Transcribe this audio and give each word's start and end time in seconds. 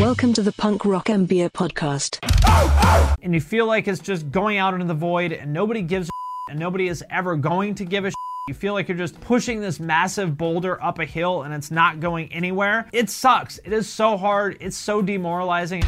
Welcome 0.00 0.32
to 0.32 0.42
the 0.42 0.50
Punk 0.50 0.84
Rock 0.84 1.08
and 1.08 1.28
Beer 1.28 1.48
Podcast. 1.48 2.18
and 3.22 3.32
you 3.32 3.40
feel 3.40 3.66
like 3.66 3.86
it's 3.86 4.00
just 4.00 4.28
going 4.32 4.58
out 4.58 4.74
into 4.74 4.86
the 4.86 4.94
void 4.94 5.30
and 5.30 5.52
nobody 5.52 5.82
gives 5.82 6.08
a 6.08 6.50
and 6.50 6.58
nobody 6.58 6.88
is 6.88 7.04
ever 7.10 7.36
going 7.36 7.76
to 7.76 7.84
give 7.84 8.04
a 8.04 8.10
you 8.48 8.54
feel 8.54 8.74
like 8.74 8.88
you're 8.88 8.98
just 8.98 9.20
pushing 9.20 9.60
this 9.60 9.78
massive 9.78 10.36
boulder 10.36 10.82
up 10.82 10.98
a 10.98 11.04
hill 11.04 11.42
and 11.42 11.54
it's 11.54 11.70
not 11.70 12.00
going 12.00 12.32
anywhere. 12.32 12.88
It 12.92 13.08
sucks. 13.08 13.58
It 13.58 13.72
is 13.72 13.88
so 13.88 14.16
hard. 14.16 14.56
It's 14.60 14.76
so 14.76 15.00
demoralizing. 15.00 15.84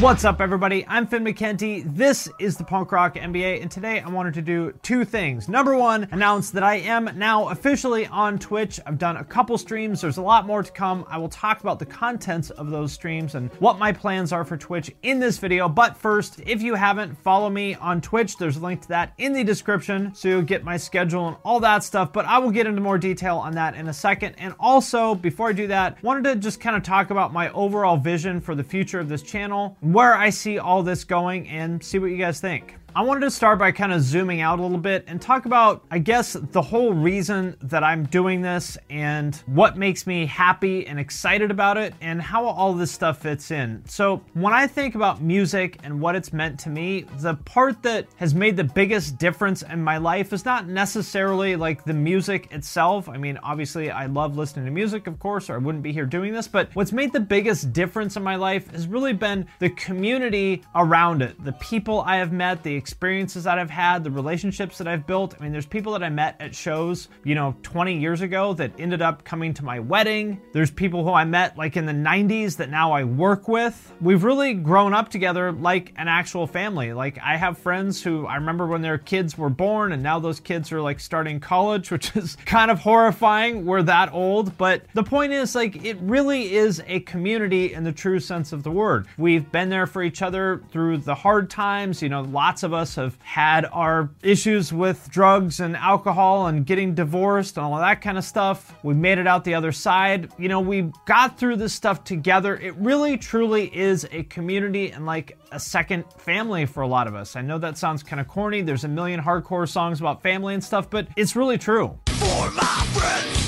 What's 0.00 0.24
up, 0.24 0.40
everybody? 0.40 0.86
I'm 0.88 1.06
Finn 1.06 1.24
McKenty. 1.24 1.84
This 1.84 2.26
is 2.38 2.56
the 2.56 2.64
Punk 2.64 2.90
Rock 2.90 3.16
MBA, 3.16 3.60
and 3.60 3.70
today 3.70 4.00
I 4.00 4.08
wanted 4.08 4.32
to 4.32 4.40
do 4.40 4.72
two 4.80 5.04
things. 5.04 5.46
Number 5.46 5.76
one, 5.76 6.08
announce 6.10 6.50
that 6.52 6.62
I 6.62 6.76
am 6.76 7.10
now 7.16 7.50
officially 7.50 8.06
on 8.06 8.38
Twitch. 8.38 8.80
I've 8.86 8.96
done 8.96 9.18
a 9.18 9.24
couple 9.24 9.58
streams, 9.58 10.00
there's 10.00 10.16
a 10.16 10.22
lot 10.22 10.46
more 10.46 10.62
to 10.62 10.72
come. 10.72 11.04
I 11.06 11.18
will 11.18 11.28
talk 11.28 11.60
about 11.60 11.78
the 11.78 11.84
contents 11.84 12.48
of 12.48 12.70
those 12.70 12.94
streams 12.94 13.34
and 13.34 13.50
what 13.58 13.78
my 13.78 13.92
plans 13.92 14.32
are 14.32 14.42
for 14.42 14.56
Twitch 14.56 14.90
in 15.02 15.20
this 15.20 15.36
video. 15.36 15.68
But 15.68 15.98
first, 15.98 16.40
if 16.46 16.62
you 16.62 16.76
haven't, 16.76 17.18
follow 17.18 17.50
me 17.50 17.74
on 17.74 18.00
Twitch. 18.00 18.38
There's 18.38 18.56
a 18.56 18.60
link 18.60 18.80
to 18.80 18.88
that 18.88 19.12
in 19.18 19.34
the 19.34 19.44
description 19.44 20.14
so 20.14 20.28
you'll 20.28 20.40
get 20.40 20.64
my 20.64 20.78
schedule 20.78 21.28
and 21.28 21.36
all 21.44 21.60
that 21.60 21.84
stuff. 21.84 22.10
But 22.10 22.24
I 22.24 22.38
will 22.38 22.52
get 22.52 22.66
into 22.66 22.80
more 22.80 22.96
detail 22.96 23.36
on 23.36 23.52
that 23.56 23.74
in 23.74 23.86
a 23.86 23.92
second. 23.92 24.36
And 24.38 24.54
also, 24.58 25.14
before 25.14 25.50
I 25.50 25.52
do 25.52 25.66
that, 25.66 26.02
wanted 26.02 26.24
to 26.24 26.36
just 26.36 26.58
kind 26.58 26.74
of 26.74 26.82
talk 26.82 27.10
about 27.10 27.34
my 27.34 27.50
overall 27.50 27.98
vision 27.98 28.40
for 28.40 28.54
the 28.54 28.64
future 28.64 28.98
of 28.98 29.10
this 29.10 29.20
channel 29.20 29.76
where 29.92 30.14
I 30.14 30.30
see 30.30 30.58
all 30.58 30.82
this 30.82 31.04
going 31.04 31.48
and 31.48 31.82
see 31.82 31.98
what 31.98 32.10
you 32.10 32.16
guys 32.16 32.40
think. 32.40 32.76
I 32.92 33.02
wanted 33.02 33.20
to 33.20 33.30
start 33.30 33.60
by 33.60 33.70
kind 33.70 33.92
of 33.92 34.00
zooming 34.00 34.40
out 34.40 34.58
a 34.58 34.62
little 34.62 34.76
bit 34.76 35.04
and 35.06 35.22
talk 35.22 35.44
about, 35.44 35.84
I 35.92 36.00
guess, 36.00 36.32
the 36.32 36.60
whole 36.60 36.92
reason 36.92 37.56
that 37.62 37.84
I'm 37.84 38.04
doing 38.04 38.42
this 38.42 38.76
and 38.88 39.36
what 39.46 39.76
makes 39.76 40.08
me 40.08 40.26
happy 40.26 40.88
and 40.88 40.98
excited 40.98 41.52
about 41.52 41.76
it 41.76 41.94
and 42.00 42.20
how 42.20 42.46
all 42.46 42.74
this 42.74 42.90
stuff 42.90 43.22
fits 43.22 43.52
in. 43.52 43.82
So, 43.86 44.22
when 44.34 44.52
I 44.52 44.66
think 44.66 44.96
about 44.96 45.22
music 45.22 45.78
and 45.84 46.00
what 46.00 46.16
it's 46.16 46.32
meant 46.32 46.58
to 46.60 46.68
me, 46.68 47.04
the 47.18 47.34
part 47.34 47.80
that 47.84 48.08
has 48.16 48.34
made 48.34 48.56
the 48.56 48.64
biggest 48.64 49.18
difference 49.18 49.62
in 49.62 49.84
my 49.84 49.98
life 49.98 50.32
is 50.32 50.44
not 50.44 50.66
necessarily 50.66 51.54
like 51.54 51.84
the 51.84 51.94
music 51.94 52.48
itself. 52.50 53.08
I 53.08 53.18
mean, 53.18 53.38
obviously, 53.44 53.92
I 53.92 54.06
love 54.06 54.36
listening 54.36 54.64
to 54.64 54.72
music, 54.72 55.06
of 55.06 55.20
course, 55.20 55.48
or 55.48 55.54
I 55.54 55.58
wouldn't 55.58 55.84
be 55.84 55.92
here 55.92 56.06
doing 56.06 56.32
this, 56.32 56.48
but 56.48 56.74
what's 56.74 56.92
made 56.92 57.12
the 57.12 57.20
biggest 57.20 57.72
difference 57.72 58.16
in 58.16 58.24
my 58.24 58.34
life 58.34 58.68
has 58.72 58.88
really 58.88 59.12
been 59.12 59.46
the 59.60 59.70
community 59.70 60.64
around 60.74 61.22
it, 61.22 61.42
the 61.44 61.52
people 61.52 62.00
I 62.00 62.16
have 62.16 62.32
met, 62.32 62.64
the 62.64 62.79
experiences 62.80 63.44
that 63.44 63.58
I've 63.58 63.70
had, 63.70 64.02
the 64.04 64.10
relationships 64.10 64.78
that 64.78 64.88
I've 64.88 65.06
built. 65.06 65.34
I 65.38 65.42
mean, 65.42 65.52
there's 65.52 65.66
people 65.66 65.92
that 65.92 66.02
I 66.02 66.08
met 66.08 66.36
at 66.40 66.54
shows, 66.54 67.08
you 67.24 67.34
know, 67.34 67.54
20 67.62 68.00
years 68.00 68.22
ago 68.22 68.54
that 68.54 68.72
ended 68.78 69.02
up 69.02 69.22
coming 69.22 69.52
to 69.54 69.64
my 69.64 69.78
wedding. 69.78 70.40
There's 70.54 70.70
people 70.70 71.04
who 71.04 71.12
I 71.12 71.26
met 71.26 71.58
like 71.58 71.76
in 71.76 71.84
the 71.84 71.92
90s 71.92 72.56
that 72.56 72.70
now 72.70 72.92
I 72.92 73.04
work 73.04 73.48
with. 73.48 73.92
We've 74.00 74.24
really 74.24 74.54
grown 74.54 74.94
up 74.94 75.10
together 75.10 75.52
like 75.52 75.92
an 75.96 76.08
actual 76.08 76.46
family. 76.46 76.94
Like, 76.94 77.18
I 77.22 77.36
have 77.36 77.58
friends 77.58 78.02
who 78.02 78.26
I 78.26 78.36
remember 78.36 78.66
when 78.66 78.80
their 78.80 78.96
kids 78.96 79.36
were 79.36 79.50
born, 79.50 79.92
and 79.92 80.02
now 80.02 80.18
those 80.18 80.40
kids 80.40 80.72
are 80.72 80.80
like 80.80 81.00
starting 81.00 81.38
college, 81.38 81.90
which 81.94 82.16
is 82.16 82.36
kind 82.46 82.70
of 82.70 82.78
horrifying. 82.78 83.66
We're 83.66 83.82
that 83.82 84.12
old. 84.12 84.56
But 84.56 84.84
the 84.94 85.04
point 85.04 85.32
is, 85.34 85.54
like, 85.54 85.84
it 85.84 85.98
really 86.00 86.54
is 86.54 86.82
a 86.86 87.00
community 87.00 87.74
in 87.74 87.84
the 87.84 87.92
true 87.92 88.20
sense 88.20 88.52
of 88.52 88.62
the 88.62 88.70
word. 88.70 89.06
We've 89.18 89.50
been 89.52 89.68
there 89.68 89.86
for 89.86 90.02
each 90.02 90.22
other 90.22 90.62
through 90.70 90.98
the 90.98 91.14
hard 91.14 91.50
times. 91.50 92.00
You 92.00 92.08
know, 92.08 92.22
lots 92.22 92.62
of 92.62 92.69
us 92.72 92.94
have 92.96 93.20
had 93.22 93.66
our 93.72 94.10
issues 94.22 94.72
with 94.72 95.08
drugs 95.10 95.60
and 95.60 95.76
alcohol 95.76 96.46
and 96.46 96.66
getting 96.66 96.94
divorced 96.94 97.56
and 97.56 97.64
all 97.66 97.74
of 97.74 97.80
that 97.80 98.00
kind 98.00 98.18
of 98.18 98.24
stuff. 98.24 98.74
We 98.82 98.94
made 98.94 99.18
it 99.18 99.26
out 99.26 99.44
the 99.44 99.54
other 99.54 99.72
side. 99.72 100.30
You 100.38 100.48
know, 100.48 100.60
we 100.60 100.92
got 101.06 101.38
through 101.38 101.56
this 101.56 101.72
stuff 101.72 102.04
together. 102.04 102.56
It 102.56 102.74
really, 102.76 103.16
truly 103.16 103.74
is 103.76 104.06
a 104.12 104.22
community 104.24 104.90
and 104.90 105.06
like 105.06 105.38
a 105.52 105.60
second 105.60 106.04
family 106.18 106.66
for 106.66 106.82
a 106.82 106.88
lot 106.88 107.06
of 107.06 107.14
us. 107.14 107.36
I 107.36 107.42
know 107.42 107.58
that 107.58 107.78
sounds 107.78 108.02
kind 108.02 108.20
of 108.20 108.28
corny. 108.28 108.62
There's 108.62 108.84
a 108.84 108.88
million 108.88 109.20
hardcore 109.20 109.68
songs 109.68 110.00
about 110.00 110.22
family 110.22 110.54
and 110.54 110.62
stuff, 110.62 110.88
but 110.90 111.08
it's 111.16 111.36
really 111.36 111.58
true. 111.58 111.98
For 112.06 112.50
my 112.52 112.86
friends, 112.92 113.39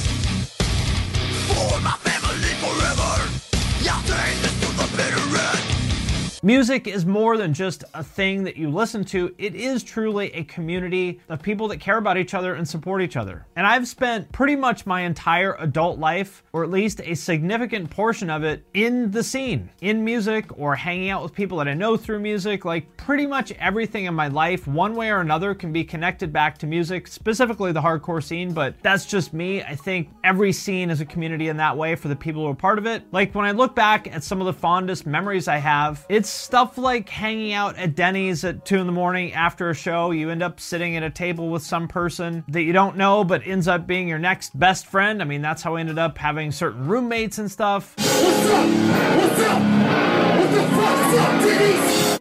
Music 6.44 6.88
is 6.88 7.06
more 7.06 7.36
than 7.36 7.54
just 7.54 7.84
a 7.94 8.02
thing 8.02 8.42
that 8.42 8.56
you 8.56 8.68
listen 8.68 9.04
to. 9.04 9.32
It 9.38 9.54
is 9.54 9.84
truly 9.84 10.32
a 10.34 10.42
community 10.42 11.20
of 11.28 11.40
people 11.40 11.68
that 11.68 11.78
care 11.78 11.98
about 11.98 12.16
each 12.16 12.34
other 12.34 12.56
and 12.56 12.68
support 12.68 13.00
each 13.00 13.16
other. 13.16 13.46
And 13.54 13.64
I've 13.64 13.86
spent 13.86 14.32
pretty 14.32 14.56
much 14.56 14.84
my 14.84 15.02
entire 15.02 15.54
adult 15.60 16.00
life, 16.00 16.42
or 16.52 16.64
at 16.64 16.70
least 16.70 17.00
a 17.04 17.14
significant 17.14 17.90
portion 17.90 18.28
of 18.28 18.42
it, 18.42 18.64
in 18.74 19.12
the 19.12 19.22
scene, 19.22 19.70
in 19.82 20.04
music, 20.04 20.58
or 20.58 20.74
hanging 20.74 21.10
out 21.10 21.22
with 21.22 21.32
people 21.32 21.58
that 21.58 21.68
I 21.68 21.74
know 21.74 21.96
through 21.96 22.18
music. 22.18 22.64
Like 22.64 22.96
pretty 22.96 23.24
much 23.24 23.52
everything 23.52 24.06
in 24.06 24.14
my 24.14 24.26
life, 24.26 24.66
one 24.66 24.96
way 24.96 25.10
or 25.10 25.20
another, 25.20 25.54
can 25.54 25.72
be 25.72 25.84
connected 25.84 26.32
back 26.32 26.58
to 26.58 26.66
music, 26.66 27.06
specifically 27.06 27.70
the 27.70 27.80
hardcore 27.80 28.20
scene, 28.20 28.52
but 28.52 28.74
that's 28.82 29.06
just 29.06 29.32
me. 29.32 29.62
I 29.62 29.76
think 29.76 30.08
every 30.24 30.52
scene 30.52 30.90
is 30.90 31.00
a 31.00 31.06
community 31.06 31.50
in 31.50 31.56
that 31.58 31.76
way 31.76 31.94
for 31.94 32.08
the 32.08 32.16
people 32.16 32.42
who 32.42 32.50
are 32.50 32.56
part 32.56 32.78
of 32.78 32.86
it. 32.86 33.04
Like 33.12 33.32
when 33.32 33.44
I 33.44 33.52
look 33.52 33.76
back 33.76 34.12
at 34.12 34.24
some 34.24 34.40
of 34.40 34.46
the 34.46 34.52
fondest 34.52 35.06
memories 35.06 35.46
I 35.46 35.58
have, 35.58 36.04
it's 36.08 36.31
stuff 36.32 36.78
like 36.78 37.08
hanging 37.08 37.52
out 37.52 37.76
at 37.76 37.94
Denny's 37.94 38.44
at 38.44 38.64
2 38.64 38.76
in 38.76 38.86
the 38.86 38.92
morning 38.92 39.32
after 39.32 39.70
a 39.70 39.74
show. 39.74 40.10
You 40.10 40.30
end 40.30 40.42
up 40.42 40.60
sitting 40.60 40.96
at 40.96 41.02
a 41.02 41.10
table 41.10 41.50
with 41.50 41.62
some 41.62 41.88
person 41.88 42.44
that 42.48 42.62
you 42.62 42.72
don't 42.72 42.96
know 42.96 43.24
but 43.24 43.46
ends 43.46 43.68
up 43.68 43.86
being 43.86 44.08
your 44.08 44.18
next 44.18 44.58
best 44.58 44.86
friend. 44.86 45.22
I 45.22 45.24
mean, 45.24 45.42
that's 45.42 45.62
how 45.62 45.76
I 45.76 45.80
ended 45.80 45.98
up 45.98 46.18
having 46.18 46.52
certain 46.52 46.86
roommates 46.86 47.38
and 47.38 47.50
stuff. 47.50 47.94
What's 47.96 48.46
up? 48.50 48.68
What's 49.16 49.40
up? 49.40 50.21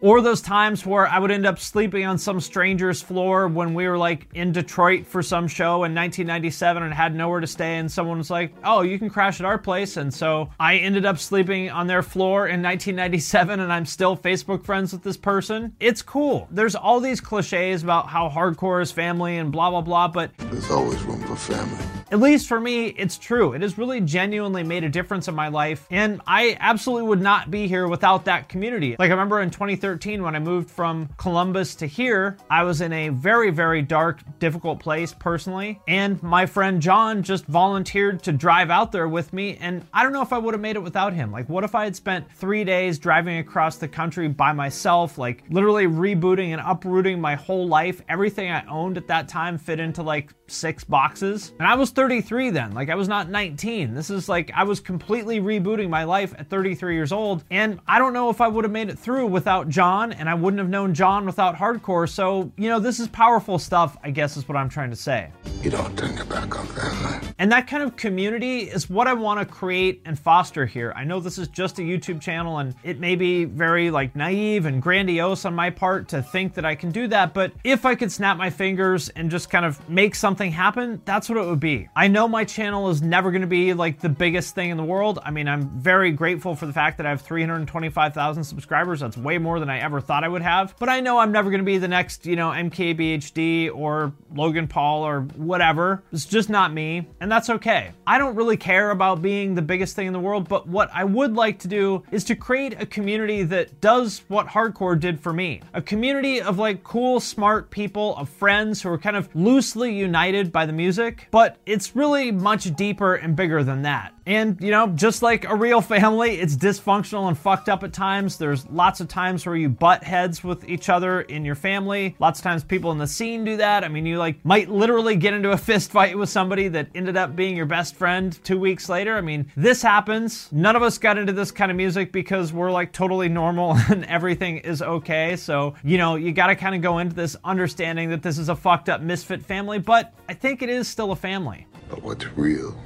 Or 0.02 0.20
those 0.20 0.42
times 0.42 0.84
where 0.84 1.06
I 1.06 1.20
would 1.20 1.30
end 1.30 1.46
up 1.46 1.60
sleeping 1.60 2.04
on 2.04 2.18
some 2.18 2.40
stranger's 2.40 3.00
floor 3.00 3.46
when 3.46 3.72
we 3.72 3.86
were 3.86 3.96
like 3.96 4.26
in 4.34 4.50
Detroit 4.50 5.06
for 5.06 5.22
some 5.22 5.46
show 5.46 5.84
in 5.84 5.94
1997 5.94 6.82
and 6.82 6.92
had 6.92 7.14
nowhere 7.14 7.38
to 7.38 7.46
stay, 7.46 7.76
and 7.76 7.90
someone 7.90 8.18
was 8.18 8.28
like, 8.28 8.52
Oh, 8.64 8.82
you 8.82 8.98
can 8.98 9.08
crash 9.08 9.38
at 9.38 9.46
our 9.46 9.58
place. 9.58 9.96
And 9.96 10.12
so 10.12 10.50
I 10.58 10.78
ended 10.78 11.06
up 11.06 11.18
sleeping 11.18 11.70
on 11.70 11.86
their 11.86 12.02
floor 12.02 12.48
in 12.48 12.60
1997, 12.60 13.60
and 13.60 13.72
I'm 13.72 13.86
still 13.86 14.16
Facebook 14.16 14.64
friends 14.64 14.92
with 14.92 15.04
this 15.04 15.16
person. 15.16 15.72
It's 15.78 16.02
cool. 16.02 16.48
There's 16.50 16.74
all 16.74 16.98
these 16.98 17.20
cliches 17.20 17.84
about 17.84 18.08
how 18.08 18.28
hardcore 18.28 18.82
is 18.82 18.90
family 18.90 19.38
and 19.38 19.52
blah, 19.52 19.70
blah, 19.70 19.82
blah, 19.82 20.08
but 20.08 20.36
There's 20.36 20.70
always 20.70 21.00
room 21.04 21.22
for 21.22 21.36
family. 21.36 22.01
At 22.12 22.20
least 22.20 22.46
for 22.46 22.60
me, 22.60 22.88
it's 22.88 23.16
true. 23.16 23.54
It 23.54 23.62
has 23.62 23.78
really 23.78 23.98
genuinely 24.02 24.62
made 24.62 24.84
a 24.84 24.88
difference 24.90 25.28
in 25.28 25.34
my 25.34 25.48
life, 25.48 25.86
and 25.90 26.20
I 26.26 26.58
absolutely 26.60 27.08
would 27.08 27.22
not 27.22 27.50
be 27.50 27.66
here 27.66 27.88
without 27.88 28.26
that 28.26 28.50
community. 28.50 28.96
Like, 28.98 29.08
I 29.08 29.12
remember 29.12 29.40
in 29.40 29.50
2013 29.50 30.22
when 30.22 30.36
I 30.36 30.38
moved 30.38 30.70
from 30.70 31.08
Columbus 31.16 31.74
to 31.76 31.86
here, 31.86 32.36
I 32.50 32.64
was 32.64 32.82
in 32.82 32.92
a 32.92 33.08
very, 33.08 33.50
very 33.50 33.80
dark, 33.80 34.20
difficult 34.38 34.78
place 34.78 35.14
personally, 35.14 35.80
and 35.88 36.22
my 36.22 36.44
friend 36.44 36.82
John 36.82 37.22
just 37.22 37.46
volunteered 37.46 38.22
to 38.24 38.32
drive 38.32 38.68
out 38.68 38.92
there 38.92 39.08
with 39.08 39.32
me, 39.32 39.56
and 39.58 39.86
I 39.94 40.02
don't 40.02 40.12
know 40.12 40.22
if 40.22 40.34
I 40.34 40.38
would 40.38 40.52
have 40.52 40.60
made 40.60 40.76
it 40.76 40.82
without 40.82 41.14
him. 41.14 41.32
Like, 41.32 41.48
what 41.48 41.64
if 41.64 41.74
I 41.74 41.84
had 41.84 41.96
spent 41.96 42.30
three 42.30 42.62
days 42.62 42.98
driving 42.98 43.38
across 43.38 43.78
the 43.78 43.88
country 43.88 44.28
by 44.28 44.52
myself, 44.52 45.16
like 45.16 45.44
literally 45.48 45.86
rebooting 45.86 46.50
and 46.50 46.60
uprooting 46.62 47.22
my 47.22 47.36
whole 47.36 47.66
life? 47.66 48.02
Everything 48.10 48.50
I 48.50 48.66
owned 48.66 48.98
at 48.98 49.06
that 49.06 49.28
time 49.28 49.56
fit 49.56 49.80
into 49.80 50.02
like 50.02 50.34
six 50.46 50.84
boxes. 50.84 51.52
And 51.58 51.66
I 51.66 51.74
was 51.74 51.90
33 52.02 52.50
then. 52.50 52.72
Like 52.72 52.90
I 52.90 52.96
was 52.96 53.06
not 53.06 53.30
19. 53.30 53.94
This 53.94 54.10
is 54.10 54.28
like 54.28 54.50
I 54.56 54.64
was 54.64 54.80
completely 54.80 55.38
rebooting 55.38 55.88
my 55.88 56.02
life 56.02 56.34
at 56.36 56.50
33 56.50 56.96
years 56.96 57.12
old. 57.12 57.44
And 57.48 57.78
I 57.86 58.00
don't 58.00 58.12
know 58.12 58.28
if 58.28 58.40
I 58.40 58.48
would 58.48 58.64
have 58.64 58.72
made 58.72 58.88
it 58.88 58.98
through 58.98 59.28
without 59.28 59.68
John, 59.68 60.12
and 60.12 60.28
I 60.28 60.34
wouldn't 60.34 60.58
have 60.58 60.68
known 60.68 60.94
John 60.94 61.24
without 61.26 61.54
hardcore. 61.54 62.08
So, 62.08 62.50
you 62.56 62.68
know, 62.68 62.80
this 62.80 62.98
is 62.98 63.06
powerful 63.06 63.56
stuff, 63.56 63.96
I 64.02 64.10
guess 64.10 64.36
is 64.36 64.48
what 64.48 64.56
I'm 64.56 64.68
trying 64.68 64.90
to 64.90 64.96
say. 64.96 65.30
You 65.62 65.70
don't 65.70 65.96
turn 65.96 66.16
your 66.16 66.24
back 66.24 66.58
on 66.58 66.66
family. 66.66 67.28
And 67.38 67.52
that 67.52 67.68
kind 67.68 67.84
of 67.84 67.96
community 67.96 68.62
is 68.62 68.90
what 68.90 69.06
I 69.06 69.12
want 69.12 69.38
to 69.38 69.46
create 69.46 70.02
and 70.04 70.18
foster 70.18 70.66
here. 70.66 70.92
I 70.96 71.04
know 71.04 71.20
this 71.20 71.38
is 71.38 71.46
just 71.46 71.78
a 71.78 71.82
YouTube 71.82 72.20
channel 72.20 72.58
and 72.58 72.74
it 72.82 72.98
may 72.98 73.14
be 73.14 73.44
very 73.44 73.92
like 73.92 74.16
naive 74.16 74.66
and 74.66 74.82
grandiose 74.82 75.44
on 75.44 75.54
my 75.54 75.70
part 75.70 76.08
to 76.08 76.20
think 76.20 76.54
that 76.54 76.64
I 76.64 76.74
can 76.74 76.90
do 76.90 77.06
that, 77.08 77.32
but 77.32 77.52
if 77.62 77.86
I 77.86 77.94
could 77.94 78.10
snap 78.10 78.36
my 78.36 78.50
fingers 78.50 79.08
and 79.10 79.30
just 79.30 79.50
kind 79.50 79.64
of 79.64 79.88
make 79.88 80.16
something 80.16 80.50
happen, 80.50 81.00
that's 81.04 81.28
what 81.28 81.38
it 81.38 81.46
would 81.46 81.60
be. 81.60 81.88
I 81.94 82.08
know 82.08 82.26
my 82.26 82.44
channel 82.44 82.88
is 82.88 83.02
never 83.02 83.30
going 83.30 83.42
to 83.42 83.46
be 83.46 83.74
like 83.74 84.00
the 84.00 84.08
biggest 84.08 84.54
thing 84.54 84.70
in 84.70 84.78
the 84.78 84.84
world. 84.84 85.18
I 85.22 85.30
mean, 85.30 85.46
I'm 85.46 85.68
very 85.68 86.10
grateful 86.10 86.56
for 86.56 86.64
the 86.64 86.72
fact 86.72 86.96
that 86.96 87.06
I 87.06 87.10
have 87.10 87.20
325,000 87.20 88.44
subscribers. 88.44 89.00
That's 89.00 89.18
way 89.18 89.36
more 89.36 89.60
than 89.60 89.68
I 89.68 89.80
ever 89.80 90.00
thought 90.00 90.24
I 90.24 90.28
would 90.28 90.40
have. 90.40 90.74
But 90.78 90.88
I 90.88 91.00
know 91.00 91.18
I'm 91.18 91.32
never 91.32 91.50
going 91.50 91.60
to 91.60 91.66
be 91.66 91.76
the 91.76 91.88
next, 91.88 92.24
you 92.24 92.34
know, 92.34 92.48
MKBHD 92.48 93.76
or 93.76 94.14
Logan 94.34 94.68
Paul 94.68 95.02
or 95.02 95.20
whatever. 95.36 96.02
It's 96.12 96.24
just 96.24 96.48
not 96.48 96.72
me, 96.72 97.06
and 97.20 97.30
that's 97.30 97.50
okay. 97.50 97.92
I 98.06 98.16
don't 98.16 98.36
really 98.36 98.56
care 98.56 98.90
about 98.90 99.20
being 99.20 99.54
the 99.54 99.60
biggest 99.60 99.94
thing 99.94 100.06
in 100.06 100.14
the 100.14 100.20
world, 100.20 100.48
but 100.48 100.66
what 100.66 100.88
I 100.94 101.04
would 101.04 101.34
like 101.34 101.58
to 101.60 101.68
do 101.68 102.04
is 102.10 102.24
to 102.24 102.34
create 102.34 102.80
a 102.80 102.86
community 102.86 103.42
that 103.42 103.82
does 103.82 104.22
what 104.28 104.46
hardcore 104.46 104.98
did 104.98 105.20
for 105.20 105.34
me. 105.34 105.60
A 105.74 105.82
community 105.82 106.40
of 106.40 106.58
like 106.58 106.84
cool, 106.84 107.20
smart 107.20 107.70
people, 107.70 108.16
of 108.16 108.30
friends 108.30 108.80
who 108.80 108.88
are 108.88 108.98
kind 108.98 109.16
of 109.16 109.28
loosely 109.36 109.94
united 109.94 110.50
by 110.50 110.64
the 110.64 110.72
music, 110.72 111.28
but 111.30 111.58
it's 111.72 111.96
really 111.96 112.30
much 112.30 112.74
deeper 112.76 113.14
and 113.14 113.34
bigger 113.34 113.64
than 113.64 113.82
that. 113.82 114.12
And, 114.26 114.60
you 114.60 114.70
know, 114.70 114.88
just 114.88 115.22
like 115.22 115.44
a 115.48 115.54
real 115.54 115.80
family, 115.80 116.38
it's 116.38 116.56
dysfunctional 116.56 117.28
and 117.28 117.36
fucked 117.36 117.68
up 117.68 117.82
at 117.82 117.92
times. 117.92 118.36
There's 118.36 118.68
lots 118.70 119.00
of 119.00 119.08
times 119.08 119.44
where 119.44 119.56
you 119.56 119.68
butt 119.68 120.04
heads 120.04 120.44
with 120.44 120.68
each 120.68 120.88
other 120.88 121.22
in 121.22 121.44
your 121.44 121.54
family. 121.54 122.14
Lots 122.18 122.38
of 122.38 122.44
times 122.44 122.62
people 122.62 122.92
in 122.92 122.98
the 122.98 123.06
scene 123.06 123.44
do 123.44 123.56
that. 123.56 123.84
I 123.84 123.88
mean, 123.88 124.06
you 124.06 124.18
like 124.18 124.44
might 124.44 124.68
literally 124.68 125.16
get 125.16 125.34
into 125.34 125.52
a 125.52 125.56
fist 125.56 125.90
fight 125.90 126.16
with 126.16 126.28
somebody 126.28 126.68
that 126.68 126.88
ended 126.94 127.16
up 127.16 127.34
being 127.34 127.56
your 127.56 127.66
best 127.66 127.96
friend 127.96 128.38
two 128.44 128.58
weeks 128.58 128.88
later. 128.88 129.16
I 129.16 129.20
mean, 129.20 129.50
this 129.56 129.82
happens. 129.82 130.48
None 130.52 130.76
of 130.76 130.82
us 130.82 130.98
got 130.98 131.18
into 131.18 131.32
this 131.32 131.50
kind 131.50 131.70
of 131.70 131.76
music 131.76 132.12
because 132.12 132.52
we're 132.52 132.70
like 132.70 132.92
totally 132.92 133.28
normal 133.28 133.76
and 133.88 134.04
everything 134.04 134.58
is 134.58 134.82
okay. 134.82 135.36
So, 135.36 135.74
you 135.82 135.98
know, 135.98 136.16
you 136.16 136.32
got 136.32 136.46
to 136.48 136.56
kind 136.56 136.74
of 136.74 136.82
go 136.82 136.98
into 136.98 137.16
this 137.16 137.36
understanding 137.44 138.10
that 138.10 138.22
this 138.22 138.38
is 138.38 138.48
a 138.48 138.56
fucked 138.56 138.88
up 138.88 139.00
misfit 139.00 139.42
family, 139.42 139.78
but 139.78 140.12
I 140.28 140.34
think 140.34 140.62
it 140.62 140.68
is 140.68 140.86
still 140.86 141.12
a 141.12 141.16
family. 141.16 141.66
But 141.88 142.02
what's 142.02 142.26
real 142.36 142.76